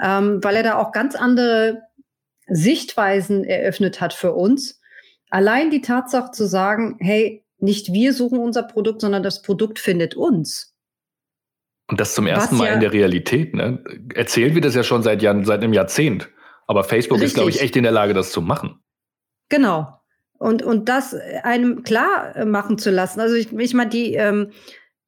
Ähm, 0.01 0.43
weil 0.43 0.57
er 0.57 0.63
da 0.63 0.77
auch 0.77 0.93
ganz 0.93 1.15
andere 1.15 1.83
Sichtweisen 2.49 3.45
eröffnet 3.45 4.01
hat 4.01 4.13
für 4.13 4.33
uns. 4.35 4.81
Allein 5.31 5.71
die 5.71 5.81
Tatsache 5.81 6.31
zu 6.31 6.47
sagen, 6.47 6.97
hey, 7.01 7.45
nicht 7.59 7.93
wir 7.93 8.13
suchen 8.13 8.39
unser 8.39 8.63
Produkt, 8.63 9.01
sondern 9.01 9.23
das 9.23 9.43
Produkt 9.43 9.79
findet 9.79 10.15
uns. 10.15 10.75
Und 11.89 12.01
das 12.01 12.15
zum 12.15 12.27
ersten 12.27 12.55
Was 12.55 12.59
Mal 12.59 12.67
ja 12.67 12.75
in 12.75 12.81
der 12.81 12.93
Realität. 12.93 13.55
Ne? 13.55 13.83
Erzählen 14.15 14.55
wir 14.55 14.61
das 14.61 14.75
ja 14.75 14.83
schon 14.83 15.03
seit, 15.03 15.23
Jahren, 15.23 15.45
seit 15.45 15.63
einem 15.63 15.73
Jahrzehnt. 15.73 16.29
Aber 16.67 16.85
Facebook 16.85 17.17
Richtig. 17.19 17.29
ist, 17.29 17.35
glaube 17.35 17.51
ich, 17.51 17.61
echt 17.61 17.77
in 17.77 17.85
der 17.85 17.93
Lage, 17.93 18.15
das 18.15 18.31
zu 18.31 18.41
machen. 18.41 18.81
Genau. 19.49 20.01
Und, 20.39 20.63
und 20.63 20.89
das 20.89 21.15
einem 21.15 21.83
klar 21.83 22.45
machen 22.45 22.79
zu 22.79 22.91
lassen. 22.91 23.21
Also 23.21 23.37
ich, 23.37 23.53
ich 23.53 23.75
meine, 23.75 23.91
die 23.91 24.15
ähm, 24.15 24.53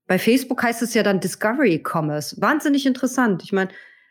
bei 0.06 0.18
Facebook 0.18 0.62
heißt 0.62 0.82
es 0.82 0.94
ja 0.94 1.02
dann 1.02 1.20
Discovery 1.20 1.82
Commerce. 1.84 2.40
Wahnsinnig 2.40 2.86
interessant. 2.86 3.42
Ich 3.44 3.52
meine, 3.52 3.70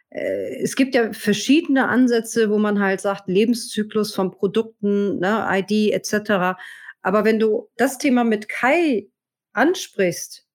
äh, 0.09 0.61
es 0.61 0.75
gibt 0.75 0.93
ja 0.93 1.11
verschiedene 1.11 1.87
Ansätze, 1.87 2.49
wo 2.49 2.59
man 2.59 2.79
halt 2.79 3.01
sagt, 3.01 3.27
Lebenszyklus 3.27 4.13
von 4.13 4.31
Produkten, 4.31 5.19
ne, 5.19 5.47
ID 5.49 5.93
etc. 5.93 6.59
Aber 7.01 7.25
wenn 7.25 7.39
du 7.39 7.69
das 7.77 7.97
Thema 7.97 8.23
mit 8.23 8.47
Kai 8.47 9.07
ansprichst, 9.53 10.45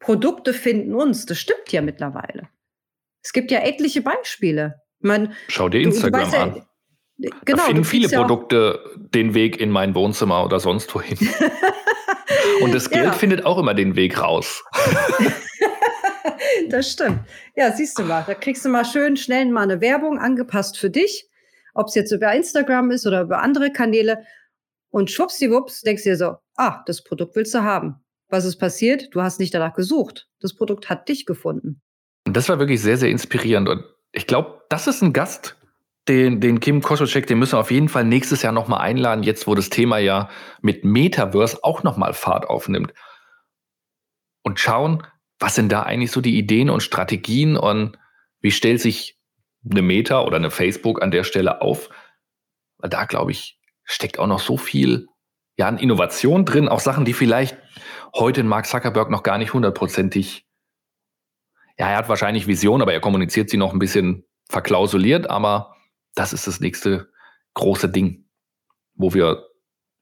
Produkte 0.00 0.52
finden 0.52 0.94
uns, 0.94 1.24
das 1.24 1.38
stimmt 1.38 1.72
ja 1.72 1.80
mittlerweile. 1.80 2.48
Es 3.22 3.32
gibt 3.32 3.50
ja 3.50 3.60
etliche 3.60 4.02
Beispiele. 4.02 4.82
Man, 5.04 5.34
Schau 5.48 5.68
dir 5.68 5.82
Instagram 5.82 6.30
du 6.30 6.36
an. 6.36 6.66
Ja, 7.18 7.30
genau, 7.44 7.58
da 7.58 7.64
finden 7.64 7.84
viele 7.84 8.08
ja 8.08 8.20
Produkte 8.20 8.80
den 8.96 9.34
Weg 9.34 9.60
in 9.60 9.70
mein 9.70 9.94
Wohnzimmer 9.94 10.44
oder 10.44 10.58
sonst 10.58 10.92
wohin. 10.94 11.18
Und 12.62 12.74
das 12.74 12.90
Geld 12.90 13.04
ja. 13.04 13.12
findet 13.12 13.44
auch 13.44 13.58
immer 13.58 13.74
den 13.74 13.96
Weg 13.96 14.20
raus. 14.20 14.64
das 16.70 16.90
stimmt. 16.90 17.20
Ja, 17.54 17.70
siehst 17.72 17.98
du 17.98 18.02
mal, 18.04 18.24
da 18.26 18.34
kriegst 18.34 18.64
du 18.64 18.68
mal 18.68 18.84
schön 18.84 19.16
schnell 19.16 19.46
mal 19.46 19.62
eine 19.62 19.80
Werbung 19.80 20.18
angepasst 20.18 20.78
für 20.78 20.90
dich, 20.90 21.28
ob 21.74 21.88
es 21.88 21.94
jetzt 21.94 22.10
über 22.10 22.32
Instagram 22.32 22.90
ist 22.90 23.06
oder 23.06 23.22
über 23.22 23.42
andere 23.42 23.70
Kanäle. 23.70 24.24
Und 24.90 25.10
schwuppsdiwupps 25.10 25.82
denkst 25.82 26.04
du 26.04 26.10
dir 26.10 26.16
so, 26.16 26.36
ah, 26.56 26.82
das 26.86 27.04
Produkt 27.04 27.36
willst 27.36 27.54
du 27.54 27.62
haben. 27.62 27.96
Was 28.28 28.44
ist 28.44 28.56
passiert? 28.56 29.14
Du 29.14 29.22
hast 29.22 29.38
nicht 29.38 29.52
danach 29.52 29.74
gesucht. 29.74 30.28
Das 30.40 30.54
Produkt 30.54 30.88
hat 30.88 31.08
dich 31.08 31.26
gefunden. 31.26 31.82
Und 32.26 32.36
das 32.36 32.48
war 32.48 32.58
wirklich 32.58 32.80
sehr, 32.80 32.96
sehr 32.96 33.10
inspirierend. 33.10 33.68
Und 33.68 33.84
ich 34.14 34.26
glaube, 34.26 34.62
das 34.68 34.86
ist 34.86 35.02
ein 35.02 35.12
Gast, 35.12 35.56
den, 36.08 36.40
den 36.40 36.60
Kim 36.60 36.82
Koschocek, 36.82 37.26
den 37.26 37.38
müssen 37.38 37.54
wir 37.54 37.60
auf 37.60 37.70
jeden 37.70 37.88
Fall 37.88 38.04
nächstes 38.04 38.42
Jahr 38.42 38.52
nochmal 38.52 38.80
einladen, 38.80 39.22
jetzt 39.22 39.46
wo 39.46 39.54
das 39.54 39.70
Thema 39.70 39.98
ja 39.98 40.28
mit 40.60 40.84
Metaverse 40.84 41.58
auch 41.62 41.82
nochmal 41.82 42.12
Fahrt 42.12 42.48
aufnimmt. 42.48 42.92
Und 44.42 44.60
schauen, 44.60 45.02
was 45.38 45.54
sind 45.54 45.72
da 45.72 45.82
eigentlich 45.82 46.12
so 46.12 46.20
die 46.20 46.38
Ideen 46.38 46.70
und 46.70 46.82
Strategien 46.82 47.56
und 47.56 47.98
wie 48.40 48.50
stellt 48.50 48.80
sich 48.80 49.18
eine 49.68 49.82
Meta 49.82 50.22
oder 50.22 50.36
eine 50.36 50.50
Facebook 50.50 51.02
an 51.02 51.10
der 51.10 51.24
Stelle 51.24 51.62
auf? 51.62 51.88
Weil 52.78 52.90
da, 52.90 53.06
glaube 53.06 53.32
ich, 53.32 53.58
steckt 53.84 54.18
auch 54.18 54.26
noch 54.26 54.40
so 54.40 54.58
viel 54.58 55.08
ja, 55.56 55.66
an 55.68 55.78
Innovation 55.78 56.44
drin, 56.44 56.68
auch 56.68 56.80
Sachen, 56.80 57.04
die 57.04 57.14
vielleicht 57.14 57.56
heute 58.14 58.40
in 58.42 58.48
Mark 58.48 58.66
Zuckerberg 58.66 59.10
noch 59.10 59.22
gar 59.22 59.38
nicht 59.38 59.54
hundertprozentig 59.54 60.43
ja, 61.78 61.88
er 61.88 61.96
hat 61.96 62.08
wahrscheinlich 62.08 62.46
Vision, 62.46 62.82
aber 62.82 62.92
er 62.92 63.00
kommuniziert 63.00 63.50
sie 63.50 63.56
noch 63.56 63.72
ein 63.72 63.78
bisschen 63.78 64.24
verklausuliert, 64.48 65.28
aber 65.28 65.74
das 66.14 66.32
ist 66.32 66.46
das 66.46 66.60
nächste 66.60 67.08
große 67.54 67.88
Ding, 67.88 68.26
wo 68.94 69.14
wir 69.14 69.48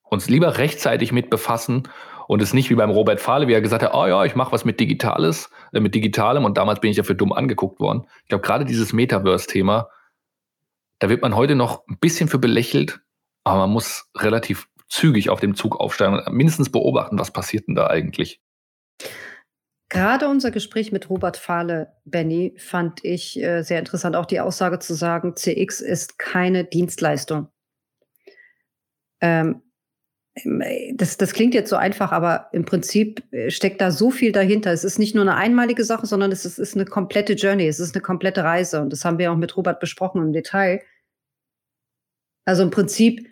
uns 0.02 0.28
lieber 0.28 0.58
rechtzeitig 0.58 1.12
mit 1.12 1.30
befassen 1.30 1.88
und 2.28 2.42
es 2.42 2.52
nicht 2.52 2.70
wie 2.70 2.74
beim 2.74 2.90
Robert 2.90 3.20
Fahle, 3.20 3.48
wie 3.48 3.54
er 3.54 3.60
gesagt 3.60 3.82
hat, 3.82 3.94
oh 3.94 4.06
ja, 4.06 4.24
ich 4.24 4.34
mache 4.34 4.52
was 4.52 4.64
mit 4.64 4.78
Digitales, 4.78 5.50
äh, 5.72 5.80
mit 5.80 5.94
Digitalem 5.94 6.44
und 6.44 6.58
damals 6.58 6.80
bin 6.80 6.90
ich 6.90 6.96
ja 6.96 7.02
für 7.02 7.14
dumm 7.14 7.32
angeguckt 7.32 7.80
worden. 7.80 8.06
Ich 8.24 8.28
glaube, 8.28 8.42
gerade 8.42 8.64
dieses 8.64 8.92
Metaverse-Thema, 8.92 9.88
da 10.98 11.08
wird 11.08 11.22
man 11.22 11.34
heute 11.34 11.54
noch 11.54 11.86
ein 11.88 11.98
bisschen 11.98 12.28
für 12.28 12.38
belächelt, 12.38 13.00
aber 13.44 13.60
man 13.60 13.70
muss 13.70 14.10
relativ 14.16 14.68
zügig 14.88 15.30
auf 15.30 15.40
dem 15.40 15.54
Zug 15.54 15.80
aufsteigen 15.80 16.18
und 16.18 16.32
mindestens 16.34 16.70
beobachten, 16.70 17.18
was 17.18 17.32
passiert 17.32 17.66
denn 17.66 17.74
da 17.74 17.86
eigentlich. 17.86 18.41
Gerade 19.92 20.26
unser 20.26 20.50
Gespräch 20.50 20.90
mit 20.90 21.10
Robert 21.10 21.36
Fahle, 21.36 21.92
Benny, 22.06 22.54
fand 22.56 23.04
ich 23.04 23.38
äh, 23.38 23.60
sehr 23.60 23.78
interessant. 23.78 24.16
Auch 24.16 24.24
die 24.24 24.40
Aussage 24.40 24.78
zu 24.78 24.94
sagen, 24.94 25.36
CX 25.36 25.82
ist 25.82 26.18
keine 26.18 26.64
Dienstleistung. 26.64 27.48
Ähm, 29.20 29.60
das, 30.94 31.18
das 31.18 31.34
klingt 31.34 31.52
jetzt 31.52 31.68
so 31.68 31.76
einfach, 31.76 32.10
aber 32.10 32.48
im 32.52 32.64
Prinzip 32.64 33.22
äh, 33.34 33.50
steckt 33.50 33.82
da 33.82 33.90
so 33.90 34.10
viel 34.10 34.32
dahinter. 34.32 34.72
Es 34.72 34.82
ist 34.82 34.98
nicht 34.98 35.14
nur 35.14 35.24
eine 35.24 35.34
einmalige 35.34 35.84
Sache, 35.84 36.06
sondern 36.06 36.32
es 36.32 36.46
ist, 36.46 36.58
ist 36.58 36.74
eine 36.74 36.86
komplette 36.86 37.34
Journey, 37.34 37.68
es 37.68 37.78
ist 37.78 37.94
eine 37.94 38.00
komplette 38.00 38.44
Reise. 38.44 38.80
Und 38.80 38.94
das 38.94 39.04
haben 39.04 39.18
wir 39.18 39.30
auch 39.30 39.36
mit 39.36 39.58
Robert 39.58 39.78
besprochen 39.78 40.22
im 40.22 40.32
Detail. 40.32 40.80
Also 42.46 42.62
im 42.62 42.70
Prinzip 42.70 43.28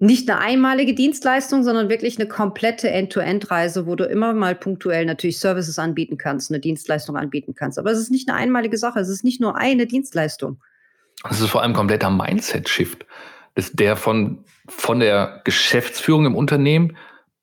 nicht 0.00 0.30
eine 0.30 0.40
einmalige 0.40 0.94
Dienstleistung, 0.94 1.64
sondern 1.64 1.88
wirklich 1.88 2.18
eine 2.18 2.28
komplette 2.28 2.90
End-to-End-Reise, 2.90 3.86
wo 3.86 3.96
du 3.96 4.04
immer 4.04 4.32
mal 4.32 4.54
punktuell 4.54 5.04
natürlich 5.04 5.40
Services 5.40 5.78
anbieten 5.78 6.16
kannst, 6.16 6.50
eine 6.50 6.60
Dienstleistung 6.60 7.16
anbieten 7.16 7.54
kannst. 7.54 7.78
Aber 7.78 7.90
es 7.90 7.98
ist 7.98 8.10
nicht 8.10 8.28
eine 8.28 8.38
einmalige 8.38 8.78
Sache, 8.78 9.00
es 9.00 9.08
ist 9.08 9.24
nicht 9.24 9.40
nur 9.40 9.56
eine 9.56 9.86
Dienstleistung. 9.86 10.60
Es 11.28 11.40
ist 11.40 11.50
vor 11.50 11.62
allem 11.62 11.72
kompletter 11.72 12.10
Mindset-Shift. 12.10 13.06
Der 13.72 13.96
von, 13.96 14.44
von 14.68 15.00
der 15.00 15.40
Geschäftsführung 15.44 16.26
im 16.26 16.36
Unternehmen 16.36 16.96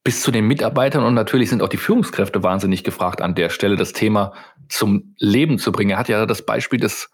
bis 0.06 0.22
zu 0.22 0.32
den 0.32 0.48
Mitarbeitern 0.48 1.04
und 1.04 1.14
natürlich 1.14 1.50
sind 1.50 1.62
auch 1.62 1.68
die 1.68 1.76
Führungskräfte 1.76 2.42
wahnsinnig 2.42 2.86
gefragt, 2.86 3.22
an 3.22 3.36
der 3.36 3.50
Stelle 3.50 3.76
das 3.76 3.92
Thema 3.92 4.34
zum 4.70 5.16
Leben 5.18 5.58
zu 5.58 5.74
bringen. 5.74 5.92
Er 5.92 5.98
hat 5.98 6.08
ja 6.08 6.26
das 6.26 6.46
Beispiel, 6.46 6.80
dass 6.80 7.10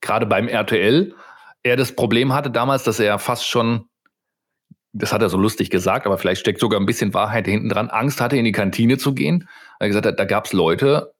gerade 0.00 0.26
beim 0.26 0.48
RTL 0.48 1.14
er 1.62 1.76
das 1.76 1.92
Problem 1.92 2.32
hatte 2.32 2.50
damals, 2.50 2.82
dass 2.82 2.98
er 2.98 3.18
fast 3.18 3.46
schon 3.46 3.89
das 4.92 5.12
hat 5.12 5.22
er 5.22 5.28
so 5.28 5.38
lustig 5.38 5.70
gesagt, 5.70 6.06
aber 6.06 6.18
vielleicht 6.18 6.40
steckt 6.40 6.60
sogar 6.60 6.80
ein 6.80 6.86
bisschen 6.86 7.14
Wahrheit 7.14 7.46
hinten 7.46 7.68
dran, 7.68 7.90
Angst 7.90 8.20
hatte, 8.20 8.36
in 8.36 8.44
die 8.44 8.52
Kantine 8.52 8.98
zu 8.98 9.14
gehen. 9.14 9.48
Er 9.78 9.86
hat 9.86 9.94
gesagt, 9.94 10.18
da 10.18 10.24
gab 10.24 10.46
es 10.46 10.52
Leute, 10.52 11.14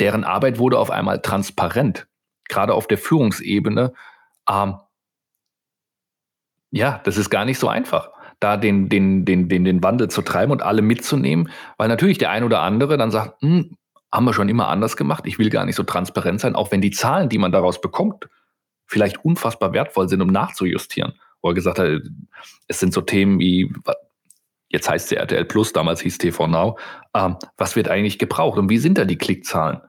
deren 0.00 0.24
Arbeit 0.24 0.58
wurde 0.58 0.78
auf 0.78 0.90
einmal 0.90 1.20
transparent, 1.20 2.06
gerade 2.48 2.74
auf 2.74 2.86
der 2.86 2.98
Führungsebene. 2.98 3.92
Ähm, 4.48 4.76
ja, 6.70 7.00
das 7.04 7.16
ist 7.16 7.30
gar 7.30 7.44
nicht 7.44 7.58
so 7.58 7.68
einfach, 7.68 8.10
da 8.38 8.56
den, 8.56 8.88
den, 8.88 9.24
den, 9.24 9.48
den, 9.48 9.64
den 9.64 9.82
Wandel 9.82 10.08
zu 10.08 10.22
treiben 10.22 10.52
und 10.52 10.62
alle 10.62 10.82
mitzunehmen, 10.82 11.50
weil 11.78 11.88
natürlich 11.88 12.18
der 12.18 12.30
ein 12.30 12.44
oder 12.44 12.60
andere 12.60 12.96
dann 12.96 13.10
sagt, 13.10 13.42
hm, 13.42 13.76
haben 14.12 14.24
wir 14.24 14.34
schon 14.34 14.48
immer 14.48 14.68
anders 14.68 14.96
gemacht, 14.96 15.24
ich 15.26 15.38
will 15.38 15.50
gar 15.50 15.64
nicht 15.64 15.74
so 15.74 15.82
transparent 15.82 16.40
sein, 16.40 16.54
auch 16.54 16.70
wenn 16.70 16.80
die 16.80 16.92
Zahlen, 16.92 17.28
die 17.28 17.38
man 17.38 17.50
daraus 17.50 17.80
bekommt, 17.80 18.28
vielleicht 18.86 19.24
unfassbar 19.24 19.72
wertvoll 19.72 20.08
sind, 20.08 20.22
um 20.22 20.28
nachzujustieren 20.28 21.14
wo 21.42 21.50
er 21.50 21.54
gesagt 21.54 21.78
hat, 21.78 22.00
es 22.68 22.80
sind 22.80 22.92
so 22.92 23.00
Themen 23.00 23.38
wie, 23.38 23.72
jetzt 24.68 24.88
heißt 24.88 25.12
es 25.12 25.18
RTL 25.18 25.44
Plus, 25.44 25.72
damals 25.72 26.00
hieß 26.00 26.18
TV 26.18 26.46
Now, 26.46 26.78
ähm, 27.14 27.36
was 27.56 27.76
wird 27.76 27.88
eigentlich 27.88 28.18
gebraucht 28.18 28.58
und 28.58 28.68
wie 28.68 28.78
sind 28.78 28.98
da 28.98 29.04
die 29.04 29.18
Klickzahlen? 29.18 29.80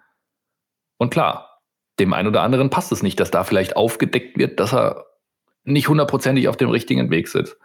Und 0.98 1.12
klar, 1.12 1.62
dem 2.00 2.14
einen 2.14 2.28
oder 2.28 2.42
anderen 2.42 2.70
passt 2.70 2.92
es 2.92 3.04
nicht, 3.04 3.20
dass 3.20 3.32
da 3.32 3.44
vielleicht 3.44 3.76
aufgedeckt 3.76 4.38
wird, 4.38 4.60
dass 4.60 4.74
er 4.74 5.06
nicht 5.64 5.90
hundertprozentig 5.90 6.48
auf 6.48 6.58
dem 6.58 6.70
richtigen 6.70 7.10
Weg 7.10 7.28
sitzt. 7.28 7.58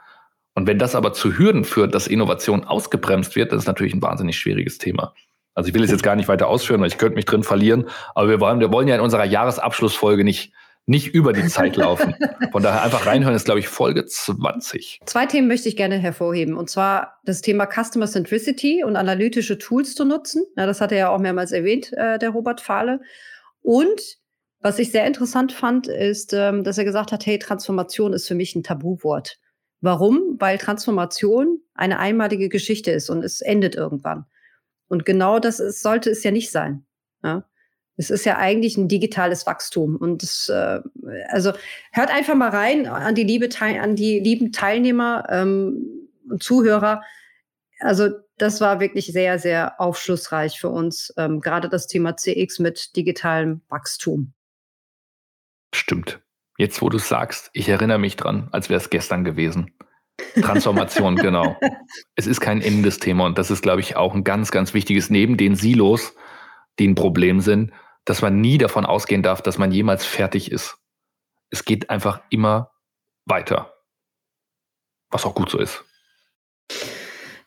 Und 0.55 0.66
wenn 0.66 0.79
das 0.79 0.95
aber 0.95 1.12
zu 1.12 1.38
Hürden 1.38 1.64
führt, 1.64 1.95
dass 1.95 2.07
Innovation 2.07 2.64
ausgebremst 2.64 3.37
wird, 3.37 3.53
das 3.53 3.62
ist 3.62 3.66
natürlich 3.66 3.95
ein 3.95 4.03
wahnsinnig 4.03 4.37
schwieriges 4.37 4.79
Thema. 4.79 5.14
Also 5.55 5.68
ich 5.68 5.75
will 5.75 5.85
es 5.85 5.90
jetzt 5.90 6.03
gar 6.03 6.16
nicht 6.16 6.29
weiter 6.29 6.49
ausführen, 6.49 6.81
weil 6.81 6.88
ich 6.88 6.99
könnte 6.99 7.14
mich 7.14 7.25
drin 7.25 7.42
verlieren. 7.42 7.88
Aber 8.14 8.29
wir 8.29 8.40
wollen, 8.40 8.61
wir 8.61 8.73
wollen 8.73 8.88
ja 8.88 8.95
in 8.95 9.01
unserer 9.01 9.25
Jahresabschlussfolge 9.25 10.25
nicht, 10.25 10.53
nicht 10.87 11.14
über 11.14 11.33
die 11.33 11.47
Zeit 11.47 11.77
laufen. 11.77 12.14
Von 12.51 12.62
daher 12.62 12.83
einfach 12.83 13.07
reinhören, 13.07 13.35
ist, 13.35 13.45
glaube 13.45 13.61
ich, 13.61 13.68
Folge 13.68 14.05
20. 14.05 15.01
Zwei 15.07 15.27
Themen 15.27 15.49
möchte 15.49 15.68
ich 15.68 15.77
gerne 15.77 15.99
hervorheben. 15.99 16.57
Und 16.57 16.71
zwar 16.71 17.21
das 17.25 17.40
Thema 17.40 17.66
Customer 17.66 18.07
Centricity 18.07 18.83
und 18.85 18.97
analytische 18.97 19.59
Tools 19.59 19.95
zu 19.95 20.05
nutzen. 20.05 20.45
Ja, 20.57 20.66
das 20.66 20.81
hat 20.81 20.92
er 20.92 20.99
ja 20.99 21.09
auch 21.11 21.18
mehrmals 21.18 21.53
erwähnt, 21.53 21.92
äh, 21.92 22.18
der 22.18 22.31
Robert 22.31 22.61
Fahle. 22.61 23.01
Und 23.61 24.18
was 24.61 24.79
ich 24.79 24.90
sehr 24.90 25.07
interessant 25.07 25.53
fand, 25.53 25.88
ist, 25.88 26.33
ähm, 26.33 26.64
dass 26.64 26.79
er 26.79 26.85
gesagt 26.85 27.12
hat, 27.12 27.27
hey, 27.27 27.38
Transformation 27.38 28.12
ist 28.12 28.29
für 28.29 28.35
mich 28.35 28.55
ein 28.55 28.62
Tabuwort. 28.62 29.38
Warum? 29.81 30.37
Weil 30.38 30.59
Transformation 30.59 31.61
eine 31.75 31.99
einmalige 31.99 32.49
Geschichte 32.49 32.92
ist 32.92 33.11
und 33.11 33.25
es 33.25 33.40
endet 33.40 33.75
irgendwann. 33.75 34.27
Und 34.88 35.05
genau 35.05 35.38
das 35.38 35.59
ist, 35.59 35.83
sollte 35.83 36.11
es 36.11 36.23
ja 36.23 36.31
nicht 36.31 36.51
sein. 36.51 36.87
Ja? 37.25 37.45
Es 37.96 38.11
ist 38.11 38.24
ja 38.24 38.38
eigentlich 38.38 38.76
ein 38.76 38.88
digitales 38.88 39.46
Wachstum. 39.46 39.96
Und 39.96 40.22
das, 40.22 40.48
äh, 40.48 40.81
also 41.28 41.52
hört 41.92 42.11
einfach 42.11 42.35
mal 42.35 42.48
rein 42.48 42.87
an 42.87 43.14
die, 43.14 43.24
liebe 43.24 43.48
an 43.61 43.96
die 43.96 44.18
lieben 44.18 44.52
Teilnehmer 44.52 45.26
ähm, 45.28 46.09
und 46.28 46.42
Zuhörer. 46.42 47.02
Also 47.81 48.11
das 48.38 48.61
war 48.61 48.81
wirklich 48.81 49.07
sehr, 49.07 49.38
sehr 49.38 49.81
aufschlussreich 49.81 50.59
für 50.59 50.68
uns, 50.68 51.12
ähm, 51.16 51.40
gerade 51.40 51.68
das 51.68 51.87
Thema 51.87 52.16
CX 52.16 52.59
mit 52.59 52.96
digitalem 52.96 53.61
Wachstum. 53.68 54.33
Stimmt. 55.74 56.20
Jetzt, 56.59 56.83
wo 56.83 56.88
du 56.88 56.98
sagst, 56.98 57.50
ich 57.52 57.68
erinnere 57.68 57.98
mich 57.98 58.16
dran, 58.16 58.48
als 58.52 58.68
wäre 58.68 58.81
es 58.81 58.90
gestern 58.90 59.24
gewesen. 59.24 59.72
Transformation, 60.40 61.16
genau. 61.16 61.57
Es 62.14 62.26
ist 62.26 62.40
kein 62.40 62.61
endendes 62.61 62.98
Thema 62.98 63.26
und 63.26 63.38
das 63.38 63.50
ist, 63.50 63.62
glaube 63.62 63.81
ich, 63.81 63.96
auch 63.96 64.14
ein 64.14 64.24
ganz, 64.24 64.50
ganz 64.50 64.74
wichtiges 64.74 65.11
neben 65.11 65.37
den 65.37 65.55
Silos, 65.55 66.14
die 66.78 66.88
ein 66.88 66.94
Problem 66.94 67.40
sind, 67.40 67.72
dass 68.04 68.22
man 68.22 68.40
nie 68.40 68.58
davon 68.58 68.85
ausgehen 68.85 69.22
darf, 69.22 69.42
dass 69.42 69.58
man 69.58 69.72
jemals 69.72 70.04
fertig 70.04 70.50
ist. 70.50 70.76
Es 71.50 71.64
geht 71.64 71.90
einfach 71.90 72.22
immer 72.30 72.72
weiter. 73.26 73.74
Was 75.11 75.24
auch 75.24 75.35
gut 75.35 75.50
so 75.50 75.58
ist. 75.58 75.85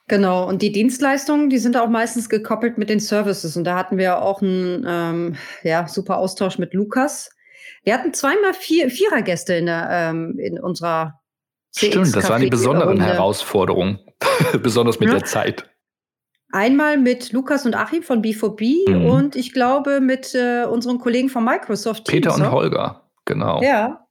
Genau, 0.08 0.48
und 0.48 0.62
die 0.62 0.72
Dienstleistungen, 0.72 1.50
die 1.50 1.58
sind 1.58 1.76
auch 1.76 1.90
meistens 1.90 2.30
gekoppelt 2.30 2.78
mit 2.78 2.90
den 2.90 3.00
Services. 3.00 3.58
Und 3.58 3.64
da 3.64 3.76
hatten 3.76 3.98
wir 3.98 4.22
auch 4.22 4.42
einen 4.42 4.86
ähm, 4.88 5.36
ja, 5.64 5.88
super 5.88 6.18
Austausch 6.18 6.60
mit 6.60 6.76
Lukas. 6.76 7.32
Wir 7.84 7.96
hatten 7.96 8.14
zweimal 8.14 8.54
vier, 8.54 8.92
Vierergäste 8.92 9.56
in, 9.56 9.66
der, 9.66 9.88
ähm, 9.90 10.38
in 10.38 10.60
unserer 10.60 11.20
Stimmt, 11.76 12.16
das 12.16 12.30
waren 12.30 12.42
die 12.42 12.50
besonderen 12.50 13.02
Herausforderungen, 13.02 14.00
besonders 14.64 15.00
mit 15.00 15.10
ja. 15.10 15.16
der 15.16 15.26
Zeit. 15.26 15.70
Einmal 16.52 16.98
mit 16.98 17.32
Lukas 17.32 17.66
und 17.66 17.76
Achim 17.76 18.04
von 18.04 18.22
B4B 18.22 18.90
mhm. 18.90 19.06
und 19.06 19.36
ich 19.36 19.52
glaube 19.52 20.00
mit 20.00 20.34
äh, 20.36 20.66
unseren 20.66 21.00
Kollegen 21.00 21.30
von 21.30 21.44
Microsoft. 21.44 22.08
Peter 22.08 22.30
Teams, 22.30 22.42
und 22.42 22.52
Holger, 22.52 23.04
genau. 23.26 23.62
Ja. 23.62 24.06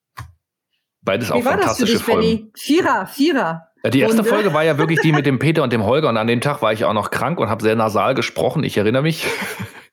Beides 1.03 1.29
Wie 1.29 1.35
auch 1.35 1.42
fantastische 1.42 1.94
dich, 1.94 2.03
Folgen. 2.03 2.20
Benny? 2.20 2.51
Vierer, 2.55 3.07
Vierer. 3.07 3.68
Die 3.92 4.01
erste 4.01 4.18
Runde. 4.18 4.31
Folge 4.31 4.55
war 4.55 4.64
ja 4.64 4.79
wirklich 4.79 5.01
die 5.01 5.12
mit 5.12 5.27
dem 5.27 5.38
Peter 5.38 5.62
und 5.62 5.73
dem 5.73 5.85
Holger 5.85 6.09
und 6.09 6.16
an 6.16 6.27
dem 6.27 6.40
Tag 6.40 6.62
war 6.62 6.73
ich 6.73 6.85
auch 6.85 6.94
noch 6.94 7.11
krank 7.11 7.38
und 7.38 7.49
habe 7.49 7.62
sehr 7.62 7.77
nasal 7.77 8.14
gesprochen, 8.14 8.64
ich 8.64 8.77
erinnere 8.77 9.03
mich. 9.03 9.27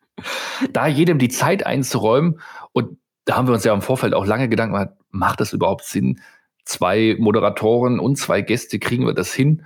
da 0.72 0.88
jedem 0.88 1.20
die 1.20 1.30
Zeit 1.30 1.66
einzuräumen 1.66 2.40
und 2.72 2.98
da 3.26 3.36
haben 3.36 3.48
wir 3.48 3.54
uns 3.54 3.64
ja 3.64 3.74
im 3.74 3.82
Vorfeld 3.82 4.14
auch 4.14 4.26
lange 4.26 4.50
Gedanken 4.50 4.74
gemacht, 4.74 4.90
macht 5.12 5.40
das 5.40 5.54
überhaupt 5.54 5.86
Sinn? 5.86 6.20
zwei 6.66 7.16
Moderatoren 7.20 8.00
und 8.00 8.18
zwei 8.18 8.42
Gäste 8.42 8.80
kriegen 8.80 9.06
wir 9.06 9.14
das 9.14 9.34
hin. 9.34 9.66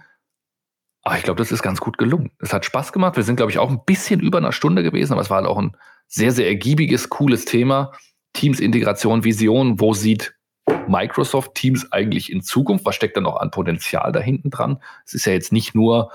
Aber 1.05 1.17
ich 1.17 1.23
glaube, 1.23 1.37
das 1.37 1.51
ist 1.51 1.61
ganz 1.61 1.79
gut 1.79 1.99
gelungen. 1.99 2.31
Es 2.39 2.51
hat 2.51 2.65
Spaß 2.65 2.91
gemacht. 2.91 3.15
Wir 3.15 3.23
sind, 3.23 3.35
glaube 3.35 3.51
ich, 3.51 3.59
auch 3.59 3.69
ein 3.69 3.85
bisschen 3.85 4.19
über 4.21 4.39
einer 4.39 4.51
Stunde 4.51 4.81
gewesen, 4.81 5.13
aber 5.13 5.21
es 5.21 5.29
war 5.29 5.37
halt 5.37 5.45
auch 5.47 5.59
ein 5.59 5.77
sehr, 6.07 6.31
sehr 6.31 6.47
ergiebiges, 6.47 7.09
cooles 7.09 7.45
Thema. 7.45 7.91
Teams 8.33 8.59
Integration, 8.59 9.23
Vision. 9.23 9.79
Wo 9.79 9.93
sieht 9.93 10.35
Microsoft 10.87 11.53
Teams 11.53 11.91
eigentlich 11.91 12.31
in 12.31 12.41
Zukunft? 12.41 12.85
Was 12.85 12.95
steckt 12.95 13.15
da 13.15 13.21
noch 13.21 13.37
an 13.37 13.51
Potenzial 13.51 14.11
da 14.11 14.19
hinten 14.19 14.49
dran? 14.49 14.81
Es 15.05 15.13
ist 15.13 15.25
ja 15.25 15.33
jetzt 15.33 15.53
nicht 15.53 15.75
nur 15.75 16.11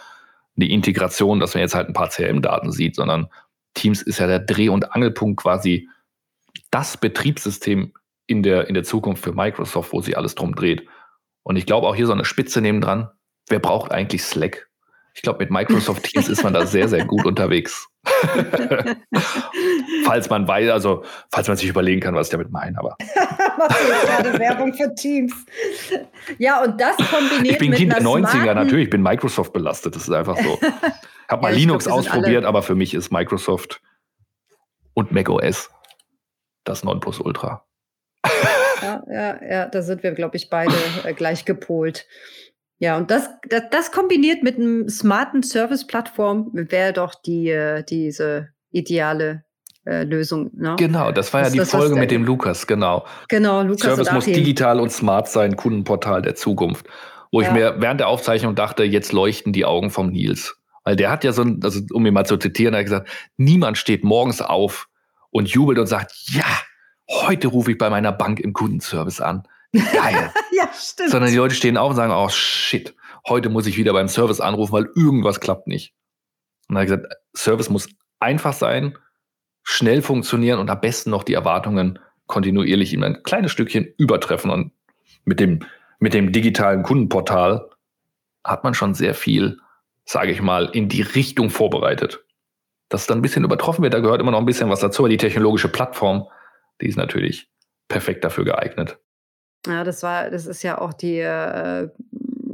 eine 0.56 0.68
Integration, 0.68 1.38
dass 1.38 1.54
man 1.54 1.60
jetzt 1.60 1.76
halt 1.76 1.86
ein 1.86 1.94
paar 1.94 2.08
CRM-Daten 2.08 2.72
sieht, 2.72 2.96
sondern 2.96 3.28
Teams 3.74 4.02
ist 4.02 4.18
ja 4.18 4.26
der 4.26 4.40
Dreh- 4.40 4.70
und 4.70 4.92
Angelpunkt 4.92 5.40
quasi 5.40 5.88
das 6.72 6.96
Betriebssystem 6.96 7.92
in 8.26 8.42
der, 8.42 8.66
in 8.66 8.74
der 8.74 8.82
Zukunft 8.82 9.22
für 9.22 9.32
Microsoft, 9.32 9.92
wo 9.92 10.00
sich 10.00 10.18
alles 10.18 10.34
drum 10.34 10.56
dreht. 10.56 10.88
Und 11.44 11.54
ich 11.54 11.66
glaube 11.66 11.86
auch 11.86 11.94
hier 11.94 12.08
so 12.08 12.12
eine 12.12 12.24
Spitze 12.24 12.60
neben 12.60 12.80
dran. 12.80 13.08
Wer 13.48 13.60
braucht 13.60 13.92
eigentlich 13.92 14.24
Slack? 14.24 14.69
Ich 15.14 15.22
glaube, 15.22 15.40
mit 15.40 15.50
Microsoft 15.50 16.04
Teams 16.04 16.28
ist 16.28 16.42
man 16.42 16.54
da 16.54 16.66
sehr, 16.66 16.88
sehr 16.88 17.04
gut 17.04 17.24
unterwegs. 17.26 17.88
falls 20.04 20.30
man 20.30 20.48
weiß, 20.48 20.70
also 20.70 21.04
falls 21.30 21.48
man 21.48 21.56
sich 21.56 21.68
überlegen 21.68 22.00
kann, 22.00 22.14
was 22.14 22.28
ich 22.28 22.30
damit 22.30 22.50
meine, 22.50 22.78
aber. 22.78 22.96
Machst 23.58 23.78
du 23.80 23.88
gerade 24.06 24.38
Werbung 24.38 24.72
für 24.72 24.94
Teams? 24.94 25.34
Ja, 26.38 26.62
und 26.62 26.80
das 26.80 26.96
kombiniert 26.96 27.54
Ich 27.54 27.58
bin 27.58 27.72
Kind 27.72 27.92
der 27.92 28.00
90er, 28.02 28.54
natürlich, 28.54 28.84
ich 28.84 28.90
bin 28.90 29.02
Microsoft 29.02 29.52
belastet, 29.52 29.96
das 29.96 30.02
ist 30.02 30.12
einfach 30.12 30.38
so. 30.38 30.58
Ich 31.30 31.32
habe 31.32 31.42
mal 31.42 31.52
ja, 31.52 31.58
Linux 31.58 31.84
glaub, 31.84 31.98
ausprobiert, 32.00 32.44
aber 32.44 32.60
für 32.60 32.74
mich 32.74 32.92
ist 32.92 33.12
Microsoft 33.12 33.80
und 34.94 35.12
macOS 35.12 35.70
das 36.64 36.82
Nonplusultra 36.82 37.64
ja, 38.82 39.02
ja, 39.08 39.44
ja, 39.44 39.66
da 39.66 39.82
sind 39.82 40.02
wir, 40.02 40.12
glaube 40.12 40.36
ich, 40.36 40.50
beide 40.50 40.74
äh, 41.04 41.12
gleich 41.14 41.44
gepolt. 41.44 42.06
Ja, 42.80 42.96
und 42.96 43.10
das, 43.10 43.28
das, 43.48 43.64
das 43.70 43.92
kombiniert 43.92 44.42
mit 44.42 44.56
einem 44.56 44.88
smarten 44.88 45.42
Service-Plattform 45.42 46.50
wäre 46.52 46.94
doch 46.94 47.14
die, 47.14 47.50
äh, 47.50 47.84
diese 47.84 48.48
ideale 48.70 49.44
äh, 49.84 50.04
Lösung. 50.04 50.50
Ne? 50.54 50.76
Genau, 50.78 51.12
das 51.12 51.32
war 51.34 51.42
das, 51.42 51.54
ja 51.54 51.62
die 51.62 51.68
Folge 51.68 51.94
mit 51.94 52.10
dem 52.10 52.24
Lukas, 52.24 52.66
genau. 52.66 53.04
Genau, 53.28 53.60
Lukas. 53.62 53.82
Service 53.82 54.12
muss 54.12 54.24
digital 54.24 54.80
und 54.80 54.90
smart 54.90 55.28
sein, 55.28 55.56
Kundenportal 55.56 56.22
der 56.22 56.36
Zukunft. 56.36 56.86
Wo 57.30 57.42
ja. 57.42 57.48
ich 57.48 57.52
mir 57.52 57.76
während 57.78 58.00
der 58.00 58.08
Aufzeichnung 58.08 58.54
dachte, 58.54 58.82
jetzt 58.82 59.12
leuchten 59.12 59.52
die 59.52 59.66
Augen 59.66 59.90
vom 59.90 60.10
Nils. 60.10 60.56
Weil 60.82 60.96
der 60.96 61.10
hat 61.10 61.22
ja 61.22 61.32
so 61.32 61.42
ein, 61.42 61.60
also 61.62 61.80
um 61.92 62.06
ihn 62.06 62.14
mal 62.14 62.24
zu 62.24 62.38
zitieren, 62.38 62.72
er 62.72 62.78
hat 62.78 62.86
gesagt, 62.86 63.10
niemand 63.36 63.76
steht 63.76 64.04
morgens 64.04 64.40
auf 64.40 64.88
und 65.30 65.48
jubelt 65.50 65.78
und 65.78 65.86
sagt, 65.86 66.12
ja, 66.28 66.46
heute 67.10 67.48
rufe 67.48 67.72
ich 67.72 67.78
bei 67.78 67.90
meiner 67.90 68.12
Bank 68.12 68.40
im 68.40 68.54
Kundenservice 68.54 69.20
an. 69.20 69.42
Geil. 69.72 70.32
ja, 70.52 70.70
stimmt. 70.72 71.10
Sondern 71.10 71.30
die 71.30 71.36
Leute 71.36 71.54
stehen 71.54 71.76
auf 71.76 71.90
und 71.90 71.96
sagen, 71.96 72.12
oh 72.12 72.28
shit, 72.28 72.94
heute 73.28 73.48
muss 73.48 73.66
ich 73.66 73.76
wieder 73.76 73.92
beim 73.92 74.08
Service 74.08 74.40
anrufen, 74.40 74.72
weil 74.72 74.88
irgendwas 74.94 75.40
klappt 75.40 75.66
nicht. 75.66 75.94
Und 76.68 76.74
dann 76.74 76.82
habe 76.82 76.94
ich 76.94 77.02
gesagt, 77.02 77.14
Service 77.36 77.70
muss 77.70 77.88
einfach 78.18 78.52
sein, 78.52 78.96
schnell 79.62 80.02
funktionieren 80.02 80.58
und 80.58 80.70
am 80.70 80.80
besten 80.80 81.10
noch 81.10 81.22
die 81.22 81.34
Erwartungen 81.34 81.98
kontinuierlich 82.26 82.92
in 82.92 83.04
ein 83.04 83.22
kleines 83.22 83.52
Stückchen 83.52 83.92
übertreffen. 83.98 84.50
Und 84.50 84.72
mit 85.24 85.40
dem, 85.40 85.60
mit 85.98 86.14
dem 86.14 86.32
digitalen 86.32 86.82
Kundenportal 86.82 87.68
hat 88.44 88.64
man 88.64 88.74
schon 88.74 88.94
sehr 88.94 89.14
viel, 89.14 89.58
sage 90.04 90.32
ich 90.32 90.40
mal, 90.40 90.70
in 90.72 90.88
die 90.88 91.02
Richtung 91.02 91.50
vorbereitet. 91.50 92.24
Dass 92.88 93.06
dann 93.06 93.18
ein 93.18 93.22
bisschen 93.22 93.44
übertroffen 93.44 93.82
wird, 93.82 93.94
da 93.94 94.00
gehört 94.00 94.20
immer 94.20 94.32
noch 94.32 94.40
ein 94.40 94.46
bisschen 94.46 94.70
was 94.70 94.80
dazu, 94.80 95.02
aber 95.02 95.08
die 95.08 95.16
technologische 95.16 95.68
Plattform 95.68 96.26
die 96.80 96.88
ist 96.88 96.96
natürlich 96.96 97.50
perfekt 97.88 98.24
dafür 98.24 98.44
geeignet. 98.44 98.98
Ja, 99.66 99.84
das 99.84 100.02
war, 100.02 100.30
das 100.30 100.46
ist 100.46 100.62
ja 100.62 100.80
auch 100.80 100.92
die 100.92 101.18
äh, 101.18 101.88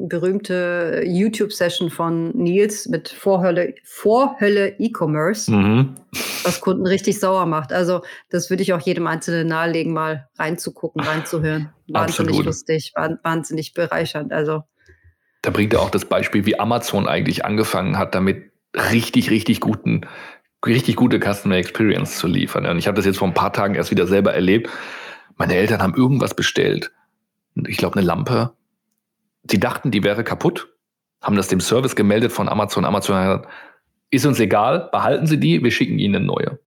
berühmte 0.08 1.02
YouTube-Session 1.04 1.90
von 1.90 2.30
Nils 2.30 2.88
mit 2.88 3.08
Vorhölle, 3.08 3.74
Vorhölle 3.84 4.74
E-Commerce, 4.78 5.50
mhm. 5.50 5.94
was 6.42 6.60
Kunden 6.60 6.86
richtig 6.86 7.18
sauer 7.20 7.46
macht. 7.46 7.72
Also, 7.72 8.02
das 8.30 8.50
würde 8.50 8.62
ich 8.62 8.72
auch 8.72 8.80
jedem 8.80 9.06
Einzelnen 9.06 9.48
nahelegen, 9.48 9.92
mal 9.92 10.28
reinzugucken, 10.38 11.02
reinzuhören. 11.02 11.70
Wahnsinnig 11.88 12.30
Absolut. 12.30 12.46
lustig, 12.46 12.92
wahnsinnig 13.22 13.72
bereichernd. 13.72 14.32
Also. 14.32 14.64
Da 15.42 15.50
bringt 15.50 15.72
er 15.72 15.80
auch 15.80 15.90
das 15.90 16.04
Beispiel, 16.04 16.44
wie 16.46 16.58
Amazon 16.58 17.06
eigentlich 17.06 17.44
angefangen 17.44 17.96
hat, 17.96 18.14
damit 18.14 18.50
richtig, 18.74 19.30
richtig 19.30 19.60
guten 19.60 20.06
richtig 20.66 20.96
gute 20.96 21.20
Customer 21.20 21.56
Experience 21.56 22.18
zu 22.18 22.26
liefern. 22.26 22.66
Und 22.66 22.78
ich 22.78 22.86
habe 22.88 22.96
das 22.96 23.06
jetzt 23.06 23.18
vor 23.18 23.28
ein 23.28 23.34
paar 23.34 23.52
Tagen 23.52 23.74
erst 23.74 23.90
wieder 23.90 24.06
selber 24.06 24.34
erlebt. 24.34 24.68
Meine 25.36 25.54
Eltern 25.54 25.82
haben 25.82 25.94
irgendwas 25.94 26.34
bestellt. 26.34 26.92
Ich 27.66 27.76
glaube, 27.76 27.96
eine 27.96 28.06
Lampe. 28.06 28.54
Sie 29.48 29.60
dachten, 29.60 29.90
die 29.90 30.02
wäre 30.02 30.24
kaputt, 30.24 30.68
haben 31.20 31.36
das 31.36 31.48
dem 31.48 31.60
Service 31.60 31.94
gemeldet 31.94 32.32
von 32.32 32.48
Amazon. 32.48 32.84
Amazon 32.84 33.16
hat 33.16 33.42
gesagt, 33.42 33.54
ist 34.10 34.26
uns 34.26 34.40
egal, 34.40 34.88
behalten 34.90 35.26
Sie 35.26 35.38
die, 35.38 35.62
wir 35.62 35.70
schicken 35.70 35.98
Ihnen 35.98 36.16
eine 36.16 36.24
neue. 36.24 36.58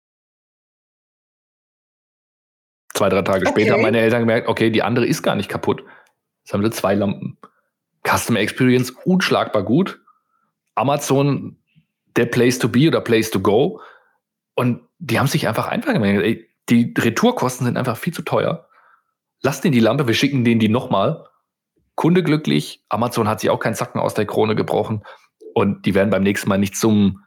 Zwei, 2.94 3.09
drei 3.09 3.22
Tage 3.22 3.46
okay. 3.46 3.50
später 3.50 3.74
haben 3.74 3.83
meine 3.83 4.00
Eltern 4.00 4.20
gemerkt, 4.20 4.48
okay, 4.48 4.70
die 4.70 4.83
andere 4.83 5.07
ist 5.07 5.22
gar 5.22 5.37
nicht 5.37 5.48
kaputt. 5.48 5.85
Jetzt 6.42 6.52
haben 6.52 6.64
sie 6.64 6.70
zwei 6.70 6.94
Lampen. 6.94 7.38
Customer 8.04 8.40
Experience 8.40 8.90
unschlagbar 9.04 9.62
gut. 9.62 10.00
Amazon 10.74 11.59
der 12.16 12.26
Place 12.26 12.59
to 12.59 12.68
be 12.68 12.88
oder 12.88 13.00
Place 13.00 13.31
to 13.31 13.40
go. 13.40 13.81
Und 14.54 14.81
die 14.98 15.18
haben 15.18 15.28
sich 15.28 15.46
einfach 15.46 15.68
einfach 15.68 15.92
gemerkt, 15.92 16.24
ey, 16.24 16.47
die 16.68 16.94
Retourkosten 16.96 17.66
sind 17.66 17.76
einfach 17.76 17.96
viel 17.96 18.12
zu 18.12 18.22
teuer. 18.22 18.68
Lasst 19.42 19.64
denen 19.64 19.72
die 19.72 19.81
Lampe, 19.81 20.07
wir 20.07 20.14
schicken 20.14 20.44
denen 20.44 20.61
die 20.61 20.68
nochmal. 20.68 21.24
Kunde 21.94 22.22
glücklich, 22.22 22.85
Amazon 22.88 23.28
hat 23.28 23.40
sich 23.40 23.50
auch 23.50 23.59
keinen 23.59 23.74
Zacken 23.74 24.00
aus 24.00 24.14
der 24.14 24.26
Krone 24.26 24.54
gebrochen 24.54 25.02
und 25.54 25.85
die 25.87 25.94
werden 25.94 26.11
beim 26.11 26.22
nächsten 26.22 26.48
Mal 26.48 26.59
nicht 26.59 26.76
zum 26.76 27.24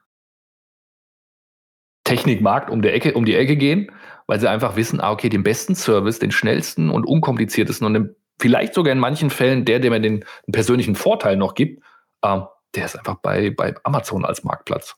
Technikmarkt 2.04 2.69
um, 2.69 2.82
der 2.82 2.93
Ecke, 2.93 3.13
um 3.13 3.25
die 3.25 3.36
Ecke 3.36 3.58
gehen, 3.58 3.91
weil 4.27 4.39
sie 4.39 4.49
einfach 4.49 4.75
wissen, 4.75 5.01
ah, 5.01 5.12
okay, 5.12 5.30
den 5.30 5.43
besten 5.43 5.75
Service, 5.75 6.19
den 6.19 6.32
schnellsten 6.32 6.89
und 6.89 7.06
unkompliziertesten 7.06 7.86
und 7.86 7.93
den, 7.93 8.15
vielleicht 8.39 8.73
sogar 8.73 8.93
in 8.93 8.99
manchen 8.99 9.30
Fällen 9.30 9.65
der, 9.65 9.80
der 9.80 9.91
mir 9.91 9.99
den, 9.99 10.25
den 10.47 10.51
persönlichen 10.51 10.95
Vorteil 10.95 11.36
noch 11.36 11.54
gibt, 11.54 11.84
ähm, 12.23 12.45
der 12.75 12.86
ist 12.86 12.97
einfach 12.97 13.15
bei, 13.15 13.49
bei 13.49 13.75
Amazon 13.84 14.25
als 14.25 14.43
Marktplatz. 14.43 14.95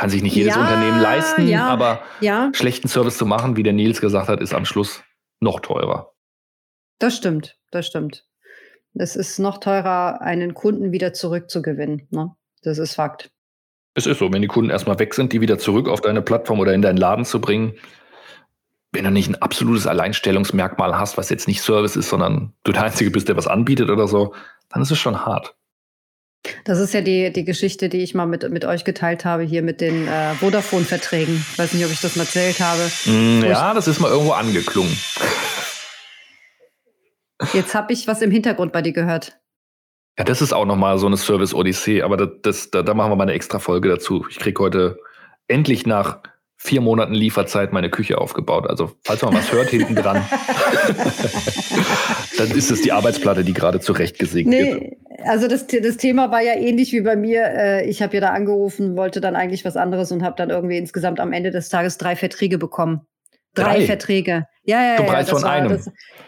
Kann 0.00 0.08
sich 0.08 0.22
nicht 0.22 0.34
jedes 0.34 0.54
Ja, 0.54 0.62
Unternehmen 0.62 0.98
leisten, 0.98 1.46
ja, 1.46 1.68
aber 1.68 2.00
ja. 2.22 2.50
schlechten 2.54 2.88
Service 2.88 3.18
zu 3.18 3.26
machen, 3.26 3.58
wie 3.58 3.62
der 3.62 3.74
Nils 3.74 4.00
gesagt 4.00 4.30
hat, 4.30 4.40
ist 4.40 4.54
am 4.54 4.64
Schluss 4.64 5.02
noch 5.40 5.60
teurer. 5.60 6.14
Das 6.98 7.14
stimmt, 7.14 7.58
das 7.70 7.86
stimmt. 7.86 8.24
Es 8.94 9.14
ist 9.14 9.38
noch 9.38 9.58
teurer, 9.58 10.22
einen 10.22 10.54
Kunden 10.54 10.90
wieder 10.90 11.12
zurückzugewinnen. 11.12 12.08
Ne? 12.08 12.34
Das 12.62 12.78
ist 12.78 12.94
Fakt. 12.94 13.30
Es 13.92 14.06
ist 14.06 14.20
so, 14.20 14.32
wenn 14.32 14.40
die 14.40 14.48
Kunden 14.48 14.70
erstmal 14.70 14.98
weg 14.98 15.12
sind, 15.12 15.34
die 15.34 15.42
wieder 15.42 15.58
zurück 15.58 15.86
auf 15.86 16.00
deine 16.00 16.22
Plattform 16.22 16.60
oder 16.60 16.72
in 16.72 16.80
deinen 16.80 16.96
Laden 16.96 17.26
zu 17.26 17.38
bringen, 17.38 17.74
wenn 18.92 19.04
du 19.04 19.10
nicht 19.10 19.28
ein 19.28 19.42
absolutes 19.42 19.86
Alleinstellungsmerkmal 19.86 20.98
hast, 20.98 21.18
was 21.18 21.28
jetzt 21.28 21.46
nicht 21.46 21.60
Service 21.60 21.96
ist, 21.96 22.08
sondern 22.08 22.54
du 22.64 22.72
der 22.72 22.84
Einzige 22.84 23.10
bist, 23.10 23.28
der 23.28 23.36
was 23.36 23.46
anbietet 23.46 23.90
oder 23.90 24.08
so, 24.08 24.32
dann 24.70 24.80
ist 24.80 24.92
es 24.92 24.98
schon 24.98 25.26
hart. 25.26 25.54
Das 26.64 26.78
ist 26.78 26.94
ja 26.94 27.00
die, 27.02 27.32
die 27.32 27.44
Geschichte, 27.44 27.88
die 27.88 27.98
ich 27.98 28.14
mal 28.14 28.26
mit, 28.26 28.48
mit 28.50 28.64
euch 28.64 28.84
geteilt 28.84 29.24
habe, 29.24 29.42
hier 29.42 29.62
mit 29.62 29.80
den 29.80 30.08
äh, 30.08 30.34
Vodafone-Verträgen. 30.34 31.44
Ich 31.52 31.58
weiß 31.58 31.74
nicht, 31.74 31.84
ob 31.84 31.92
ich 31.92 32.00
das 32.00 32.16
mal 32.16 32.22
erzählt 32.22 32.60
habe. 32.60 32.80
Mm, 33.04 33.44
ja, 33.44 33.74
das 33.74 33.88
ist 33.88 34.00
mal 34.00 34.10
irgendwo 34.10 34.32
angeklungen. 34.32 34.96
Jetzt 37.52 37.74
habe 37.74 37.92
ich 37.92 38.06
was 38.06 38.22
im 38.22 38.30
Hintergrund 38.30 38.72
bei 38.72 38.82
dir 38.82 38.92
gehört. 38.92 39.38
Ja, 40.18 40.24
das 40.24 40.42
ist 40.42 40.52
auch 40.52 40.66
nochmal 40.66 40.98
so 40.98 41.06
eine 41.06 41.16
Service-Odyssee, 41.16 42.02
aber 42.02 42.16
das, 42.16 42.28
das, 42.42 42.70
da, 42.70 42.82
da 42.82 42.94
machen 42.94 43.10
wir 43.10 43.16
mal 43.16 43.24
eine 43.24 43.32
extra 43.32 43.58
Folge 43.58 43.88
dazu. 43.88 44.26
Ich 44.28 44.38
kriege 44.38 44.62
heute 44.62 44.98
endlich 45.46 45.86
nach 45.86 46.20
vier 46.62 46.82
Monaten 46.82 47.14
Lieferzeit 47.14 47.72
meine 47.72 47.88
Küche 47.88 48.18
aufgebaut. 48.18 48.68
Also, 48.68 48.92
falls 49.02 49.22
man 49.22 49.32
was 49.34 49.50
hört 49.50 49.70
hinten 49.70 49.94
dran, 49.94 50.22
dann 52.38 52.50
ist 52.50 52.70
es 52.70 52.82
die 52.82 52.92
Arbeitsplatte, 52.92 53.44
die 53.44 53.52
gerade 53.54 53.80
zurechtgesägt 53.80 54.50
wird. 54.50 54.80
Nee, 54.80 54.98
also 55.24 55.48
das, 55.48 55.66
das 55.66 55.96
Thema 55.96 56.30
war 56.30 56.42
ja 56.42 56.54
ähnlich 56.54 56.92
wie 56.92 57.00
bei 57.00 57.16
mir. 57.16 57.42
Äh, 57.44 57.88
Ich 57.88 58.02
habe 58.02 58.14
ja 58.14 58.20
da 58.20 58.28
angerufen, 58.30 58.96
wollte 58.96 59.20
dann 59.20 59.34
eigentlich 59.36 59.64
was 59.64 59.76
anderes 59.76 60.12
und 60.12 60.22
habe 60.22 60.36
dann 60.36 60.50
irgendwie 60.50 60.76
insgesamt 60.78 61.18
am 61.20 61.32
Ende 61.32 61.50
des 61.50 61.68
Tages 61.70 61.96
drei 61.98 62.14
Verträge 62.16 62.58
bekommen. 62.58 63.00
Drei, 63.54 63.78
Drei? 63.78 63.86
Verträge. 63.86 64.46
Ja, 64.62 64.84
ja, 64.84 64.96
Zum 64.96 65.06
ja. 65.06 65.12
Preis 65.12 65.26
das 65.26 65.40
von 65.40 65.48
war- 65.48 65.54
einem. 65.54 65.72
Ich 65.72 65.86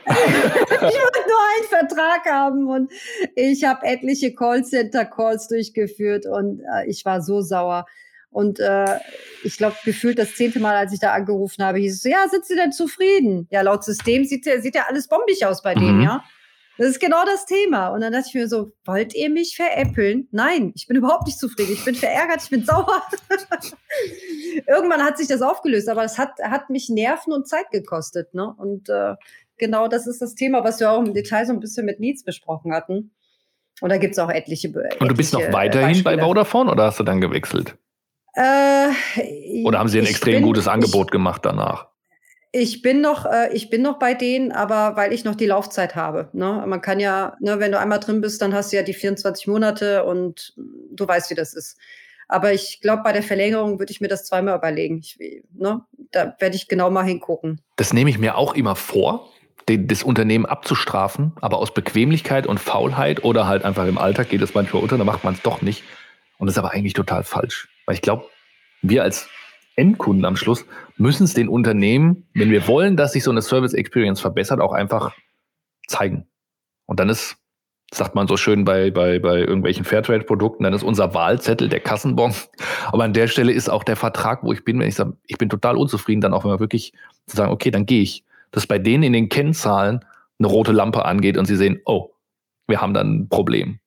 wollte 0.09 1.21
nur 1.29 1.39
einen 1.55 1.69
Vertrag 1.69 2.25
haben 2.27 2.67
und 2.69 2.91
ich 3.37 3.63
habe 3.65 3.87
etliche 3.87 4.35
Callcenter-Calls 4.35 5.47
durchgeführt 5.49 6.27
und 6.27 6.61
äh, 6.61 6.87
ich 6.89 7.05
war 7.05 7.21
so 7.23 7.41
sauer. 7.43 7.87
Und 8.33 8.59
äh, 8.61 8.99
ich 9.45 9.57
glaube, 9.59 9.77
gefühlt 9.85 10.19
das 10.19 10.35
zehnte 10.35 10.59
Mal, 10.59 10.75
als 10.75 10.93
ich 10.93 10.99
da 11.01 11.13
angerufen 11.13 11.63
habe, 11.65 11.79
hieß 11.79 11.95
es 11.97 12.03
so, 12.03 12.09
ja, 12.09 12.27
sind 12.29 12.45
Sie 12.47 12.57
denn 12.57 12.73
zufrieden? 12.73 13.47
Ja, 13.51 13.61
laut 13.61 13.85
System 13.85 14.25
sieht 14.25 14.47
ja, 14.47 14.61
sieht 14.61 14.75
ja 14.75 14.87
alles 14.89 15.07
bombig 15.07 15.45
aus 15.47 15.63
bei 15.63 15.75
denen, 15.75 15.99
Mhm. 15.99 16.03
ja. 16.05 16.25
Das 16.79 16.89
ist 16.89 17.01
genau 17.01 17.23
das 17.27 17.45
Thema. 17.45 17.89
Und 17.89 18.01
dann 18.01 18.13
dachte 18.15 18.29
ich 18.29 18.35
mir 18.35 18.49
so, 18.49 18.73
wollt 18.87 19.15
ihr 19.15 19.29
mich 19.29 19.55
veräppeln? 19.57 20.27
Nein, 20.33 20.73
ich 20.75 20.87
bin 20.87 20.97
überhaupt 20.97 21.27
nicht 21.27 21.39
zufrieden. 21.39 21.71
Ich 21.75 21.85
bin 21.85 21.95
verärgert, 21.95 22.43
ich 22.43 22.49
bin 22.49 22.65
sauer. 22.65 23.03
Irgendwann 24.67 25.03
hat 25.05 25.19
sich 25.19 25.29
das 25.29 25.43
aufgelöst, 25.43 25.89
aber 25.89 26.05
es 26.05 26.19
hat, 26.19 26.39
hat 26.43 26.71
mich 26.71 26.89
Nerven 26.89 27.33
und 27.33 27.47
Zeit 27.47 27.71
gekostet. 27.71 28.33
Ne? 28.35 28.53
Und 28.57 28.89
äh, 28.89 29.15
genau 29.59 29.89
das 29.89 30.07
ist 30.07 30.23
das 30.23 30.35
Thema, 30.35 30.65
was 30.65 30.81
wir 30.81 30.91
auch 30.91 31.01
im 31.05 31.13
Detail 31.15 31.47
so 31.47 31.53
ein 31.53 31.61
bisschen 31.61 31.87
mit 31.87 32.01
Needs 32.01 32.25
besprochen 32.25 32.73
hatten. 32.73 33.13
Und 33.81 33.91
da 33.91 33.99
gibt 33.99 34.13
es 34.13 34.19
auch 34.19 34.31
etliche. 34.31 34.69
Be- 34.71 34.89
Und 35.01 35.09
du 35.11 35.15
bist 35.15 35.33
noch 35.33 35.41
äh, 35.43 35.53
weiterhin 35.53 36.03
bei 36.03 36.13
Beispiele. 36.13 36.23
Vodafone 36.23 36.71
oder 36.71 36.85
hast 36.85 37.01
du 37.01 37.05
dann 37.05 37.21
gewechselt? 37.21 37.77
Äh, 38.35 39.63
Oder 39.65 39.79
haben 39.79 39.89
sie 39.89 39.99
ein 39.99 40.05
ich 40.05 40.11
extrem 40.11 40.35
bin- 40.37 40.43
gutes 40.45 40.65
ich- 40.67 40.71
Angebot 40.71 41.11
gemacht 41.11 41.45
danach? 41.45 41.89
Ich 42.55 42.83
bin 42.83 43.01
noch, 43.01 43.25
äh, 43.25 43.51
ich 43.55 43.71
bin 43.71 43.81
noch 43.81 43.99
bei 43.99 44.13
denen, 44.13 44.53
aber 44.53 44.95
weil 44.97 45.13
ich 45.15 45.25
noch 45.25 45.35
die 45.35 45.47
Laufzeit 45.47 45.97
habe. 45.97 46.29
Ne? 46.35 46.63
Man 46.67 46.83
kann 46.83 47.01
ja, 47.01 47.35
ne, 47.41 47.59
wenn 47.61 47.73
du 47.73 47.79
einmal 47.79 47.99
drin 47.99 48.21
bist, 48.21 48.43
dann 48.43 48.53
hast 48.53 48.73
du 48.73 48.77
ja 48.77 48.83
die 48.83 48.93
24 48.93 49.47
Monate 49.47 50.05
und 50.05 50.53
du 50.91 51.09
weißt, 51.09 51.31
wie 51.31 51.35
das 51.35 51.55
ist. 51.55 51.79
Aber 52.29 52.53
ich 52.53 52.81
glaube, 52.83 53.03
bei 53.05 53.13
der 53.13 53.23
Verlängerung 53.23 53.79
würde 53.79 53.91
ich 53.91 54.03
mir 54.03 54.09
das 54.09 54.25
zweimal 54.27 54.57
überlegen. 54.59 54.99
Ich, 54.99 55.19
ne? 55.55 55.81
Da 56.11 56.35
werde 56.41 56.57
ich 56.57 56.69
genau 56.69 56.91
mal 56.91 57.05
hingucken. 57.05 57.61
Das 57.77 57.95
nehme 57.95 58.11
ich 58.11 58.19
mir 58.19 58.37
auch 58.37 58.55
immer 58.55 58.77
vor, 58.77 59.31
den, 59.69 59.89
das 59.89 60.03
Unternehmen 60.03 60.45
abzustrafen, 60.45 61.33
aber 61.41 61.57
aus 61.57 61.73
Bequemlichkeit 61.73 62.47
und 62.47 62.61
Faulheit 62.61 63.25
oder 63.25 63.47
halt 63.47 63.65
einfach 63.65 63.87
im 63.87 63.97
Alltag 63.97 64.29
geht 64.29 64.43
es 64.43 64.53
manchmal 64.55 64.83
unter, 64.83 64.99
dann 64.99 65.07
macht 65.07 65.25
man 65.25 65.33
es 65.35 65.41
doch 65.43 65.63
nicht. 65.63 65.85
Und 66.37 66.49
das 66.49 66.55
ist 66.55 66.59
aber 66.59 66.73
eigentlich 66.73 66.93
total 66.95 67.23
falsch. 67.25 67.69
Weil 67.87 67.95
ich 67.95 68.03
glaube, 68.03 68.27
wir 68.83 69.03
als 69.03 69.29
Endkunden 69.77 70.25
am 70.25 70.37
Schluss 70.37 70.65
müssen 70.97 71.25
es 71.25 71.35
den 71.35 71.49
Unternehmen, 71.49 72.29
wenn 72.35 72.51
wir 72.51 72.67
wollen, 72.67 72.97
dass 72.97 73.13
sich 73.13 73.25
so 73.25 73.31
eine 73.31 73.43
Service 73.43 73.73
Experience 73.73 74.21
verbessert, 74.21 74.61
auch 74.61 74.73
einfach 74.73 75.15
zeigen. 75.87 76.27
Und 76.87 77.01
dann 77.01 77.09
ist, 77.09 77.37
sagt 77.93 78.15
man 78.15 78.29
so 78.29 78.37
schön 78.37 78.65
bei, 78.65 78.91
bei, 78.91 79.19
bei 79.19 79.39
irgendwelchen 79.39 79.85
Fairtrade-Produkten, 79.85 80.65
dann 80.65 80.75
ist 80.75 80.83
unser 80.83 81.15
Wahlzettel 81.15 81.69
der 81.69 81.81
Kassenbon. 81.81 82.35
Aber 82.87 83.05
an 83.05 83.15
der 83.15 83.29
Stelle 83.29 83.53
ist 83.53 83.71
auch 83.71 83.85
der 83.85 83.97
Vertrag, 83.97 84.43
wo 84.43 84.53
ich 84.53 84.65
bin, 84.65 84.79
wenn 84.79 84.89
ich 84.89 84.95
sage, 84.95 85.17
ich 85.27 85.39
bin 85.39 85.49
total 85.49 85.77
unzufrieden, 85.77 86.21
dann 86.21 86.35
auch 86.35 86.45
immer 86.45 86.61
wirklich 86.61 86.93
zu 87.27 87.37
sagen, 87.37 87.53
okay, 87.53 87.71
dann 87.71 87.87
gehe 87.87 88.03
ich. 88.03 88.25
Dass 88.51 88.67
bei 88.67 88.79
denen 88.79 89.05
in 89.05 89.13
den 89.15 89.29
Kennzahlen 89.31 90.05
eine 90.39 90.49
rote 90.49 90.73
Lampe 90.73 91.05
angeht 91.05 91.39
und 91.39 91.47
sie 91.47 91.57
sehen, 91.57 91.81
oh, 91.87 92.11
wir 92.67 92.81
haben 92.81 92.95
dann 92.95 93.21
ein 93.21 93.29
Problem. 93.29 93.79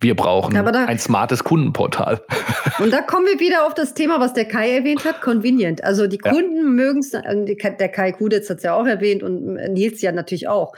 Wir 0.00 0.14
brauchen 0.16 0.52
da- 0.54 0.84
ein 0.86 0.98
smartes 0.98 1.44
Kundenportal. 1.44 2.20
Und 2.78 2.92
da 2.92 3.00
kommen 3.00 3.26
wir 3.26 3.38
wieder 3.40 3.66
auf 3.66 3.74
das 3.74 3.94
Thema, 3.94 4.20
was 4.20 4.32
der 4.34 4.44
Kai 4.46 4.70
erwähnt 4.70 5.04
hat, 5.04 5.20
convenient. 5.22 5.82
Also 5.84 6.06
die 6.06 6.18
Ja. 6.22 6.30
Kunden 6.32 6.74
mögen 6.74 6.98
es, 6.98 7.10
der 7.12 7.88
Kai 7.88 8.12
Kudetz 8.12 8.50
hat 8.50 8.58
es 8.58 8.62
ja 8.64 8.74
auch 8.74 8.86
erwähnt 8.86 9.22
und 9.22 9.54
Nils 9.72 10.02
ja 10.02 10.12
natürlich 10.12 10.48
auch. 10.48 10.74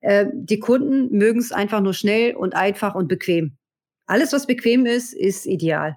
Äh, 0.00 0.26
Die 0.32 0.58
Kunden 0.58 1.16
mögen 1.16 1.38
es 1.38 1.52
einfach 1.52 1.80
nur 1.80 1.94
schnell 1.94 2.34
und 2.34 2.54
einfach 2.56 2.94
und 2.94 3.06
bequem. 3.08 3.56
Alles, 4.06 4.32
was 4.32 4.46
bequem 4.46 4.86
ist, 4.86 5.12
ist 5.14 5.46
ideal. 5.46 5.96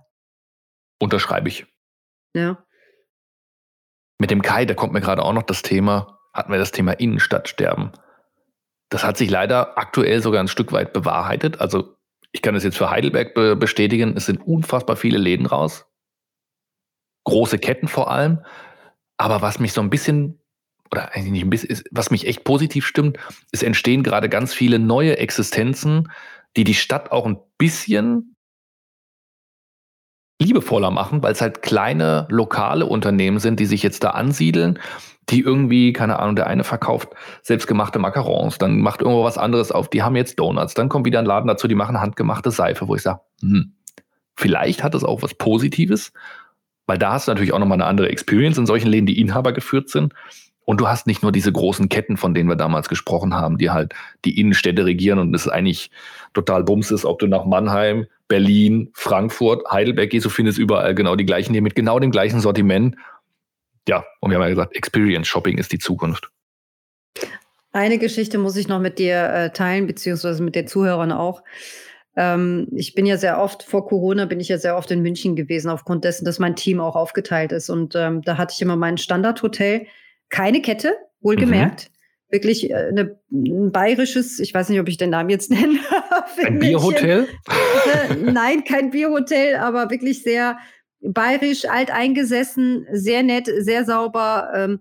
Unterschreibe 1.02 1.48
ich. 1.50 1.66
Ja. 2.36 2.64
Mit 4.20 4.32
dem 4.32 4.42
Kai, 4.42 4.66
da 4.66 4.74
kommt 4.74 4.94
mir 4.94 5.02
gerade 5.02 5.24
auch 5.24 5.34
noch 5.34 5.44
das 5.44 5.62
Thema, 5.62 6.20
hatten 6.34 6.52
wir 6.52 6.60
das 6.60 6.72
Thema 6.72 6.94
Innenstadtsterben. 6.94 7.92
Das 8.90 9.04
hat 9.04 9.18
sich 9.18 9.30
leider 9.30 9.78
aktuell 9.78 10.22
sogar 10.22 10.42
ein 10.42 10.48
Stück 10.48 10.72
weit 10.72 10.94
bewahrheitet. 10.94 11.60
Also 11.60 11.97
ich 12.32 12.42
kann 12.42 12.56
es 12.56 12.64
jetzt 12.64 12.78
für 12.78 12.90
Heidelberg 12.90 13.34
be 13.34 13.56
bestätigen, 13.56 14.16
es 14.16 14.26
sind 14.26 14.46
unfassbar 14.46 14.96
viele 14.96 15.18
Läden 15.18 15.46
raus. 15.46 15.86
Große 17.26 17.60
Ketten 17.60 17.88
vor 17.88 18.10
allem. 18.12 18.44
Aber 19.18 19.42
was 19.42 19.60
mich 19.60 19.74
so 19.74 19.82
ein 19.82 19.90
bisschen, 19.90 20.40
oder 20.92 21.14
eigentlich 21.14 21.32
nicht 21.32 21.44
ein 21.44 21.50
bisschen, 21.50 21.70
ist, 21.70 21.86
was 21.92 22.12
mich 22.12 22.28
echt 22.28 22.44
positiv 22.44 22.86
stimmt, 22.86 23.18
es 23.52 23.64
entstehen 23.64 24.04
gerade 24.04 24.30
ganz 24.30 24.54
viele 24.54 24.80
neue 24.80 25.18
Existenzen, 25.18 26.12
die 26.56 26.64
die 26.64 26.76
Stadt 26.76 27.12
auch 27.12 27.26
ein 27.26 27.40
bisschen 27.58 28.36
liebevoller 30.40 30.92
machen, 30.92 31.24
weil 31.24 31.34
es 31.34 31.42
halt 31.42 31.64
kleine 31.64 32.28
lokale 32.30 32.86
Unternehmen 32.86 33.40
sind, 33.40 33.60
die 33.60 33.66
sich 33.66 33.82
jetzt 33.82 34.04
da 34.04 34.12
ansiedeln, 34.12 34.80
die 35.30 35.42
irgendwie, 35.42 35.94
keine 35.94 36.20
Ahnung, 36.20 36.36
der 36.36 36.48
eine 36.48 36.64
verkauft 36.64 37.10
selbstgemachte 37.44 38.00
Macarons, 38.00 38.58
dann 38.58 38.80
macht 38.80 39.02
irgendwo 39.02 39.24
was 39.24 39.38
anderes 39.38 39.72
auf, 39.72 39.90
die 39.90 40.04
haben 40.04 40.16
jetzt 40.16 40.40
Donuts, 40.40 40.74
dann 40.74 40.90
kommt 40.90 41.06
wieder 41.06 41.20
ein 41.20 41.26
Laden 41.26 41.48
dazu, 41.48 41.68
die 41.68 41.76
machen 41.76 42.00
handgemachte 42.00 42.52
Seife, 42.52 42.88
wo 42.88 42.96
ich 42.96 43.02
sage, 43.02 43.20
hm, 43.42 43.74
vielleicht 44.36 44.84
hat 44.84 44.96
es 44.96 45.04
auch 45.04 45.22
was 45.22 45.34
Positives, 45.34 46.14
weil 46.86 46.98
da 46.98 47.14
hast 47.14 47.28
du 47.28 47.32
natürlich 47.32 47.52
auch 47.52 47.60
nochmal 47.60 47.78
eine 47.78 47.86
andere 47.86 48.10
Experience 48.10 48.58
in 48.58 48.66
solchen 48.66 48.88
Läden, 48.88 49.06
die 49.06 49.20
Inhaber 49.20 49.52
geführt 49.52 49.90
sind. 49.90 50.14
Und 50.64 50.82
du 50.82 50.88
hast 50.90 51.08
nicht 51.08 51.24
nur 51.24 51.32
diese 51.32 51.52
großen 51.52 51.88
Ketten, 51.88 52.18
von 52.18 52.34
denen 52.34 52.50
wir 52.50 52.58
damals 52.58 52.90
gesprochen 52.90 53.34
haben, 53.34 53.58
die 53.58 53.70
halt 53.70 53.94
die 54.26 54.38
Innenstädte 54.38 54.86
regieren 54.86 55.18
und 55.18 55.34
es 55.34 55.48
eigentlich 55.48 55.92
total 56.34 56.66
bums 56.66 56.92
ist, 56.92 57.06
ob 57.06 57.20
du 57.20 57.28
nach 57.28 57.46
Mannheim, 57.46 58.06
Berlin, 58.28 58.90
Frankfurt, 58.94 59.64
Heidelberg 59.72 60.10
gehst, 60.10 60.26
du 60.26 60.30
findest 60.30 60.60
überall 60.60 60.94
genau 60.94 61.16
die 61.16 61.26
gleichen, 61.26 61.54
die 61.54 61.62
mit 61.62 61.76
genau 61.76 62.00
dem 62.00 62.12
gleichen 62.12 62.42
Sortiment. 62.42 62.98
Ja, 63.88 64.06
und 64.20 64.32
wir 64.32 64.38
haben 64.38 64.44
ja 64.44 64.50
gesagt, 64.50 64.76
Experience 64.76 65.28
Shopping 65.28 65.58
ist 65.58 65.72
die 65.72 65.80
Zukunft. 65.80 66.30
Eine 67.72 67.98
Geschichte 67.98 68.38
muss 68.38 68.56
ich 68.56 68.68
noch 68.68 68.80
mit 68.80 69.00
dir 69.00 69.30
äh, 69.30 69.50
teilen, 69.52 69.88
beziehungsweise 69.88 70.44
mit 70.44 70.56
den 70.56 70.68
Zuhörern 70.68 71.12
auch. 71.12 71.44
Ähm, 72.16 72.68
ich 72.76 72.96
bin 72.96 73.06
ja 73.06 73.18
sehr 73.18 73.40
oft, 73.40 73.64
vor 73.64 73.88
Corona 73.88 74.26
bin 74.26 74.40
ich 74.40 74.50
ja 74.50 74.58
sehr 74.58 74.76
oft 74.76 74.90
in 74.92 75.02
München 75.02 75.36
gewesen, 75.36 75.70
aufgrund 75.70 76.04
dessen, 76.04 76.26
dass 76.26 76.40
mein 76.40 76.56
Team 76.56 76.80
auch 76.80 76.96
aufgeteilt 76.96 77.52
ist. 77.52 77.70
Und 77.70 77.96
ähm, 77.96 78.22
da 78.24 78.38
hatte 78.38 78.54
ich 78.56 78.62
immer 78.62 78.76
mein 78.76 78.98
Standardhotel, 78.98 79.86
keine 80.30 80.62
Kette, 80.62 80.96
wohlgemerkt. 81.22 81.92
Wirklich 82.30 82.72
äh, 82.72 82.74
eine, 82.74 83.20
ein 83.32 83.72
bayerisches, 83.72 84.40
ich 84.40 84.54
weiß 84.54 84.70
nicht, 84.70 84.80
ob 84.80 84.90
ich 84.90 84.98
den 84.98 85.12
Namen 85.12 85.30
jetzt 85.30 85.52
nennen 85.52 85.80
darf. 85.90 86.36
Ein 86.44 86.60
Bierhotel? 86.60 87.28
Äh, 88.10 88.16
Nein, 88.16 88.64
kein 88.64 88.90
Bierhotel, 88.90 89.58
aber 89.58 89.92
wirklich 89.92 90.24
sehr 90.24 90.58
bayerisch, 91.02 91.66
alteingesessen, 91.66 92.88
sehr 92.92 93.24
nett, 93.24 93.50
sehr 93.60 93.86
sauber. 93.86 94.52
Ähm, 94.56 94.80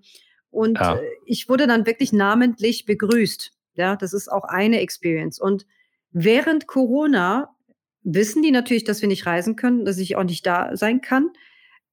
und 0.50 0.78
Ja. 0.78 0.96
äh, 0.96 1.00
ich 1.26 1.48
wurde 1.48 1.66
dann 1.66 1.86
wirklich 1.86 2.12
namentlich 2.12 2.86
begrüßt. 2.86 3.52
Ja, 3.74 3.96
das 3.96 4.12
ist 4.12 4.28
auch 4.32 4.44
eine 4.44 4.80
Experience. 4.80 5.38
Und 5.40 5.66
während 6.12 6.66
Corona 6.66 7.54
wissen 8.02 8.42
die 8.42 8.52
natürlich, 8.52 8.84
dass 8.84 9.02
wir 9.02 9.08
nicht 9.08 9.26
reisen 9.26 9.56
können, 9.56 9.84
dass 9.84 9.98
ich 9.98 10.16
auch 10.16 10.24
nicht 10.24 10.46
da 10.46 10.76
sein 10.76 11.00
kann. 11.00 11.30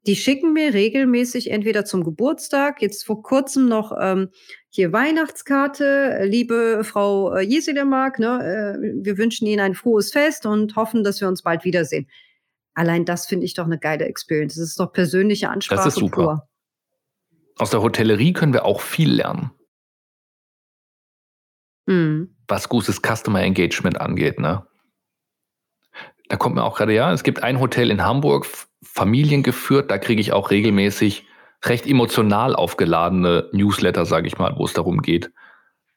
die 0.05 0.15
schicken 0.17 0.51
mir 0.53 0.73
regelmäßig 0.73 1.49
entweder 1.49 1.86
zum 1.86 2.03
Geburtstag, 2.03 2.81
jetzt 2.81 3.05
vor 3.05 3.23
kurzem 3.23 3.67
noch 3.69 3.93
ähm, 3.99 4.29
hier 4.69 4.91
Weihnachtskarte, 4.91 6.23
liebe 6.25 6.83
Frau 6.83 7.33
äh, 7.36 7.41
Jesidemark, 7.41 8.19
ne, 8.19 8.75
äh, 8.77 9.03
wir 9.03 9.17
wünschen 9.17 9.47
Ihnen 9.47 9.62
ein 9.62 9.75
frohes 9.75 10.12
Fest 10.12 10.45
und 10.45 10.75
hoffen, 10.75 11.03
dass 11.05 11.21
wir 11.21 11.29
uns 11.29 11.41
bald 11.43 11.63
wiedersehen. 11.63 12.07
Allein 12.73 13.05
das 13.05 13.27
finde 13.27 13.45
ich 13.45 13.53
doch 13.53 13.65
eine 13.65 13.77
geile 13.77 14.05
Experience. 14.05 14.55
Das 14.55 14.63
ist 14.63 14.79
doch 14.79 14.91
persönliche 14.91 15.49
Ansprache. 15.49 15.77
Das 15.77 15.88
ist 15.88 15.99
super. 15.99 16.23
Pur. 16.23 16.49
Aus 17.57 17.69
der 17.69 17.81
Hotellerie 17.81 18.33
können 18.33 18.53
wir 18.53 18.65
auch 18.65 18.81
viel 18.81 19.13
lernen. 19.13 19.51
Mhm. 21.86 22.36
Was 22.47 22.69
gutes 22.69 23.01
Customer 23.01 23.41
Engagement 23.41 24.01
angeht, 24.01 24.39
ne? 24.39 24.65
Da 26.29 26.38
kommt 26.38 26.55
mir 26.55 26.63
auch 26.63 26.77
gerade, 26.77 26.93
ja, 26.93 27.12
es 27.12 27.23
gibt 27.23 27.43
ein 27.43 27.59
Hotel 27.59 27.91
in 27.91 28.03
Hamburg, 28.03 28.47
familiengeführt, 28.81 29.91
da 29.91 29.97
kriege 29.97 30.21
ich 30.21 30.31
auch 30.31 30.49
regelmäßig 30.49 31.27
recht 31.63 31.86
emotional 31.86 32.55
aufgeladene 32.55 33.49
Newsletter, 33.51 34.05
sage 34.05 34.27
ich 34.27 34.38
mal, 34.38 34.55
wo 34.57 34.65
es 34.65 34.73
darum 34.73 35.01
geht. 35.01 35.31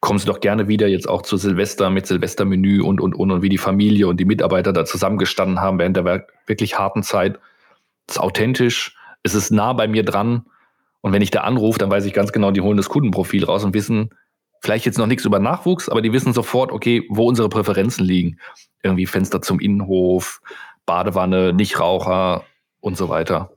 Kommen 0.00 0.18
Sie 0.18 0.26
doch 0.26 0.40
gerne 0.40 0.68
wieder 0.68 0.86
jetzt 0.88 1.08
auch 1.08 1.22
zu 1.22 1.36
Silvester 1.36 1.90
mit 1.90 2.06
Silvestermenü 2.06 2.82
und, 2.82 3.00
und, 3.00 3.14
und, 3.14 3.30
und 3.30 3.42
wie 3.42 3.48
die 3.48 3.58
Familie 3.58 4.08
und 4.08 4.18
die 4.18 4.24
Mitarbeiter 4.24 4.72
da 4.72 4.84
zusammengestanden 4.84 5.60
haben 5.60 5.78
während 5.78 5.96
der 5.96 6.26
wirklich 6.46 6.78
harten 6.78 7.02
Zeit. 7.02 7.38
Es 8.06 8.16
ist 8.16 8.20
authentisch, 8.20 8.96
es 9.22 9.34
ist 9.34 9.50
nah 9.50 9.72
bei 9.72 9.88
mir 9.88 10.04
dran. 10.04 10.46
Und 11.00 11.12
wenn 11.12 11.22
ich 11.22 11.30
da 11.30 11.42
anrufe, 11.42 11.78
dann 11.78 11.90
weiß 11.90 12.04
ich 12.04 12.12
ganz 12.12 12.32
genau, 12.32 12.50
die 12.50 12.60
holen 12.60 12.76
das 12.76 12.88
Kundenprofil 12.88 13.44
raus 13.44 13.64
und 13.64 13.74
wissen, 13.74 14.10
vielleicht 14.60 14.86
jetzt 14.86 14.98
noch 14.98 15.06
nichts 15.06 15.24
über 15.24 15.38
Nachwuchs, 15.38 15.88
aber 15.88 16.02
die 16.02 16.12
wissen 16.12 16.32
sofort, 16.32 16.72
okay, 16.72 17.06
wo 17.08 17.26
unsere 17.26 17.48
Präferenzen 17.48 18.04
liegen. 18.04 18.38
Irgendwie 18.82 19.06
Fenster 19.06 19.40
zum 19.40 19.60
Innenhof, 19.60 20.40
Badewanne, 20.84 21.52
Nichtraucher 21.52 22.44
und 22.80 22.96
so 22.96 23.08
weiter. 23.08 23.52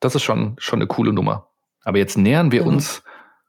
Das 0.00 0.14
ist 0.14 0.22
schon, 0.22 0.56
schon 0.58 0.78
eine 0.78 0.86
coole 0.86 1.12
Nummer. 1.12 1.48
Aber 1.84 1.98
jetzt 1.98 2.18
nähern 2.18 2.52
wir 2.52 2.60
ja. 2.60 2.66
uns 2.66 3.02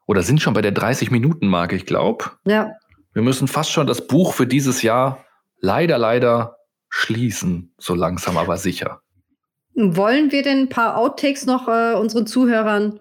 oder 0.07 0.23
sind 0.23 0.41
schon 0.41 0.53
bei 0.53 0.61
der 0.61 0.73
30-Minuten-Marke, 0.73 1.75
ich 1.75 1.85
glaube. 1.85 2.25
Ja. 2.45 2.71
Wir 3.13 3.21
müssen 3.21 3.47
fast 3.47 3.71
schon 3.71 3.85
das 3.85 4.07
Buch 4.07 4.33
für 4.33 4.47
dieses 4.47 4.81
Jahr 4.81 5.23
leider, 5.59 5.97
leider 5.97 6.57
schließen, 6.89 7.73
so 7.77 7.93
langsam 7.93 8.37
aber 8.37 8.57
sicher. 8.57 9.01
Wollen 9.75 10.31
wir 10.31 10.41
denn 10.41 10.61
ein 10.61 10.69
paar 10.69 10.97
Outtakes 10.97 11.45
noch 11.45 11.67
äh, 11.67 11.93
unseren 11.93 12.25
Zuhörern 12.25 12.99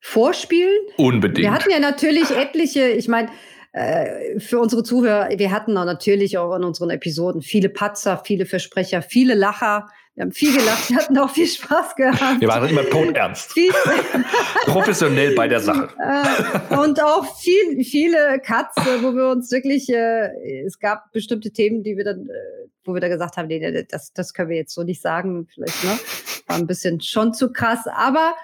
vorspielen? 0.00 0.74
Unbedingt. 0.96 1.38
Wir 1.38 1.52
hatten 1.52 1.70
ja 1.70 1.78
natürlich 1.78 2.30
etliche, 2.30 2.88
ich 2.88 3.08
meine, 3.08 3.28
äh, 3.72 4.40
für 4.40 4.58
unsere 4.58 4.82
Zuhörer, 4.82 5.28
wir 5.36 5.50
hatten 5.52 5.76
auch 5.76 5.84
natürlich 5.84 6.38
auch 6.38 6.56
in 6.56 6.64
unseren 6.64 6.90
Episoden 6.90 7.42
viele 7.42 7.68
Patzer, 7.68 8.22
viele 8.24 8.46
Versprecher, 8.46 9.02
viele 9.02 9.34
Lacher. 9.34 9.88
Wir 10.16 10.22
haben 10.22 10.32
viel 10.32 10.56
gelacht, 10.56 10.88
wir 10.88 10.96
hatten 10.96 11.18
auch 11.18 11.28
viel 11.28 11.46
Spaß 11.46 11.94
gehabt. 11.94 12.40
Wir 12.40 12.48
waren 12.48 12.66
immer 12.70 12.88
todernst. 12.88 13.54
Professionell 14.64 15.34
bei 15.34 15.46
der 15.46 15.60
Sache. 15.60 15.90
Äh, 15.98 16.74
und 16.74 17.02
auch 17.02 17.38
viel, 17.38 17.84
viele 17.84 18.40
Cuts, 18.40 18.76
wo 19.02 19.14
wir 19.14 19.28
uns 19.28 19.52
wirklich, 19.52 19.90
äh, 19.90 20.64
es 20.64 20.78
gab 20.78 21.12
bestimmte 21.12 21.50
Themen, 21.50 21.82
die 21.82 21.98
wir 21.98 22.04
dann, 22.04 22.30
äh, 22.30 22.68
wo 22.86 22.94
wir 22.94 23.02
da 23.02 23.08
gesagt 23.08 23.36
haben, 23.36 23.48
nee, 23.48 23.84
das, 23.90 24.14
das 24.14 24.32
können 24.32 24.48
wir 24.48 24.56
jetzt 24.56 24.72
so 24.72 24.84
nicht 24.84 25.02
sagen. 25.02 25.48
Vielleicht, 25.52 25.84
ne? 25.84 25.98
War 26.46 26.56
ein 26.56 26.66
bisschen 26.66 27.02
schon 27.02 27.34
zu 27.34 27.52
krass. 27.52 27.80
Aber 27.86 28.34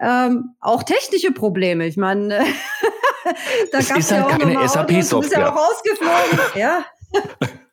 ähm, 0.00 0.54
auch 0.60 0.82
technische 0.82 1.32
Probleme. 1.32 1.86
Ich 1.86 1.98
meine, 1.98 2.38
da 3.72 3.80
gab 3.80 3.98
es 3.98 4.08
ja 4.08 4.24
auch 4.24 4.30
keine 4.30 4.66
SAP-Software. 4.66 5.10
Du 5.10 5.20
bist 5.20 5.32
ja 5.32 5.52
auch 5.52 5.56
rausgeflogen. 5.56 6.38
ja, 6.54 6.86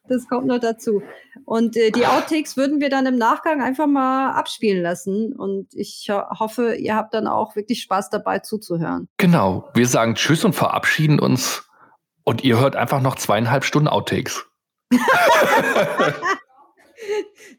das 0.08 0.28
kommt 0.28 0.48
noch 0.48 0.60
dazu. 0.60 1.02
Und 1.46 1.78
äh, 1.78 1.92
die 1.92 2.06
Outtakes 2.06 2.58
würden 2.58 2.82
wir 2.82 2.90
dann 2.90 3.06
im 3.06 3.18
Nachgang 3.18 3.62
einfach 3.62 3.88
mal 3.88 4.32
abspielen 4.32 4.82
lassen. 4.82 5.34
Und 5.34 5.74
ich 5.74 6.08
ho 6.10 6.24
hoffe, 6.40 6.76
ihr 6.76 6.96
habt 6.96 7.14
dann 7.14 7.28
auch 7.28 7.56
wirklich 7.56 7.82
Spaß 7.82 8.10
dabei 8.10 8.40
zuzuhören. 8.40 9.08
Genau. 9.18 9.70
Wir 9.74 9.88
sagen 9.88 10.16
Tschüss 10.16 10.44
und 10.44 10.54
verabschieden 10.54 11.20
uns. 11.20 11.70
Und 12.24 12.44
ihr 12.44 12.60
hört 12.60 12.76
einfach 12.76 13.02
noch 13.02 13.16
zweieinhalb 13.16 13.64
Stunden 13.64 13.88
Outtakes. 13.88 14.46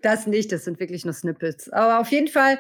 das 0.03 0.27
nicht, 0.27 0.51
das 0.51 0.65
sind 0.65 0.81
wirklich 0.81 1.05
nur 1.05 1.15
Snippets. 1.15 1.69
Aber 1.71 2.01
auf 2.01 2.11
jeden 2.11 2.29
Fall 2.29 2.59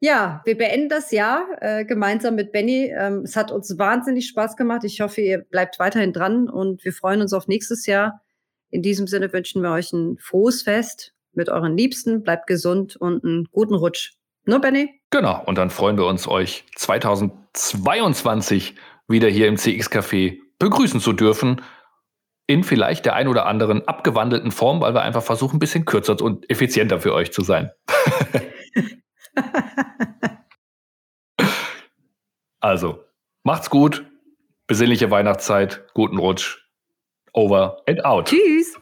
ja, 0.00 0.42
wir 0.44 0.58
beenden 0.58 0.88
das 0.88 1.10
Jahr 1.10 1.46
äh, 1.60 1.84
gemeinsam 1.84 2.34
mit 2.34 2.52
Benny. 2.52 2.92
Ähm, 2.94 3.22
es 3.24 3.34
hat 3.36 3.50
uns 3.50 3.78
wahnsinnig 3.78 4.28
Spaß 4.28 4.56
gemacht. 4.56 4.84
Ich 4.84 5.00
hoffe, 5.00 5.20
ihr 5.20 5.38
bleibt 5.38 5.78
weiterhin 5.78 6.12
dran 6.12 6.48
und 6.48 6.84
wir 6.84 6.92
freuen 6.92 7.22
uns 7.22 7.32
auf 7.32 7.48
nächstes 7.48 7.86
Jahr. 7.86 8.20
In 8.76 8.82
diesem 8.82 9.06
Sinne 9.06 9.32
wünschen 9.32 9.62
wir 9.62 9.70
euch 9.70 9.94
ein 9.94 10.18
frohes 10.18 10.60
Fest 10.60 11.14
mit 11.32 11.48
euren 11.48 11.78
Liebsten. 11.78 12.22
Bleibt 12.22 12.46
gesund 12.46 12.94
und 12.94 13.24
einen 13.24 13.48
guten 13.50 13.72
Rutsch. 13.72 14.12
Ne, 14.44 14.60
Benny? 14.60 15.00
Genau. 15.08 15.42
Und 15.46 15.56
dann 15.56 15.70
freuen 15.70 15.96
wir 15.96 16.04
uns, 16.04 16.28
euch 16.28 16.66
2022 16.74 18.74
wieder 19.08 19.28
hier 19.28 19.48
im 19.48 19.56
CX 19.56 19.90
Café 19.90 20.40
begrüßen 20.58 21.00
zu 21.00 21.14
dürfen. 21.14 21.62
In 22.46 22.64
vielleicht 22.64 23.06
der 23.06 23.14
ein 23.14 23.28
oder 23.28 23.46
anderen 23.46 23.88
abgewandelten 23.88 24.50
Form, 24.50 24.82
weil 24.82 24.92
wir 24.92 25.00
einfach 25.00 25.22
versuchen, 25.22 25.56
ein 25.56 25.60
bisschen 25.60 25.86
kürzer 25.86 26.20
und 26.20 26.50
effizienter 26.50 27.00
für 27.00 27.14
euch 27.14 27.32
zu 27.32 27.40
sein. 27.40 27.70
also, 32.60 33.02
macht's 33.42 33.70
gut. 33.70 34.04
Besinnliche 34.66 35.10
Weihnachtszeit. 35.10 35.86
Guten 35.94 36.18
Rutsch. 36.18 36.65
Over 37.36 37.76
and 37.86 38.02
out. 38.06 38.28
Tschüss. 38.28 38.74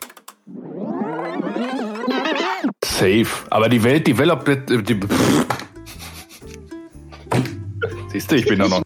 Safe. 2.85 3.27
Aber 3.51 3.69
die 3.69 3.83
Welt 3.83 4.07
developt. 4.07 4.49
Die, 4.89 5.01
Siehst 8.13 8.31
du, 8.31 8.37
ich 8.37 8.47
bin 8.47 8.61
da 8.61 8.69
noch. 8.69 8.83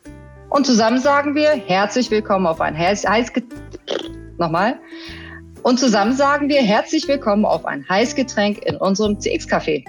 Und 0.48 0.64
zusammen 0.64 0.98
sagen 0.98 1.34
wir 1.34 1.50
herzlich 1.50 2.10
willkommen 2.10 2.46
auf 2.46 2.62
ein 2.62 2.76
heiß, 2.76 3.06
heiß 3.06 3.30
Nochmal. 4.38 4.80
Und 5.62 5.78
zusammen 5.78 6.14
sagen 6.14 6.48
wir 6.48 6.62
herzlich 6.62 7.06
willkommen 7.06 7.44
auf 7.44 7.66
ein 7.66 7.86
Heißgetränk 7.86 8.64
in 8.64 8.76
unserem 8.76 9.18
CX-Café. 9.18 9.84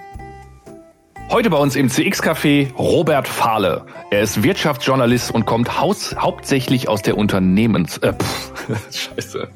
Heute 1.30 1.50
bei 1.52 1.58
uns 1.58 1.76
im 1.76 1.90
CX-Café 1.90 2.74
Robert 2.76 3.28
Fahle. 3.28 3.86
Er 4.10 4.22
ist 4.22 4.42
Wirtschaftsjournalist 4.42 5.32
und 5.32 5.46
kommt 5.46 5.80
haus 5.80 6.16
hauptsächlich 6.18 6.90
aus 6.90 7.02
der 7.04 7.18
Unternehmens... 7.18 7.98
Äh, 8.00 8.14
pff, 8.14 8.52
scheiße. 9.16 9.48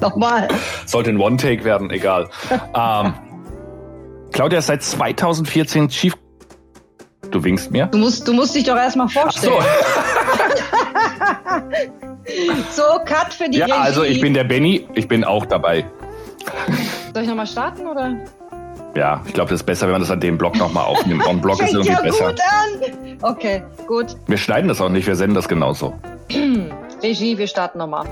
Nochmal. 0.00 0.48
Sollte 0.86 1.10
ein 1.10 1.18
One-Take 1.18 1.64
werden, 1.64 1.90
egal. 1.90 2.28
ähm, 2.74 3.14
Claudia 4.32 4.58
ist 4.60 4.66
seit 4.66 4.82
2014 4.82 5.88
Chief... 5.88 6.14
Du 7.30 7.42
winkst 7.44 7.70
mir? 7.70 7.86
Du 7.86 7.98
musst, 7.98 8.26
du 8.26 8.32
musst 8.32 8.54
dich 8.54 8.64
doch 8.64 8.76
erstmal 8.76 9.08
vorstellen. 9.08 9.52
So. 12.72 12.82
so, 12.82 12.82
Cut 13.04 13.34
für 13.34 13.48
die 13.50 13.58
Ja, 13.58 13.66
Regie. 13.66 13.78
also 13.78 14.02
ich 14.02 14.20
bin 14.20 14.34
der 14.34 14.44
Benny, 14.44 14.86
ich 14.94 15.08
bin 15.08 15.24
auch 15.24 15.44
dabei. 15.46 15.84
Soll 17.12 17.22
ich 17.22 17.28
nochmal 17.28 17.46
starten, 17.46 17.86
oder? 17.86 18.14
Ja, 18.96 19.22
ich 19.26 19.32
glaube, 19.34 19.50
das 19.50 19.60
ist 19.60 19.66
besser, 19.66 19.86
wenn 19.86 19.92
man 19.92 20.00
das 20.02 20.10
an 20.10 20.20
dem 20.20 20.38
Blog 20.38 20.56
nochmal 20.56 20.84
aufnimmt. 20.84 21.26
On 21.26 21.40
Blog 21.40 21.60
ist 21.60 21.72
irgendwie 21.72 21.92
ja 21.96 22.00
besser. 22.02 22.28
gut 22.30 22.40
an. 22.40 23.18
Okay, 23.22 23.62
gut. 23.86 24.16
Wir 24.26 24.36
schneiden 24.38 24.68
das 24.68 24.80
auch 24.80 24.88
nicht, 24.88 25.06
wir 25.06 25.16
senden 25.16 25.34
das 25.34 25.48
genauso. 25.48 25.94
Regie, 27.02 27.36
wir 27.38 27.46
starten 27.46 27.78
nochmal. 27.78 28.06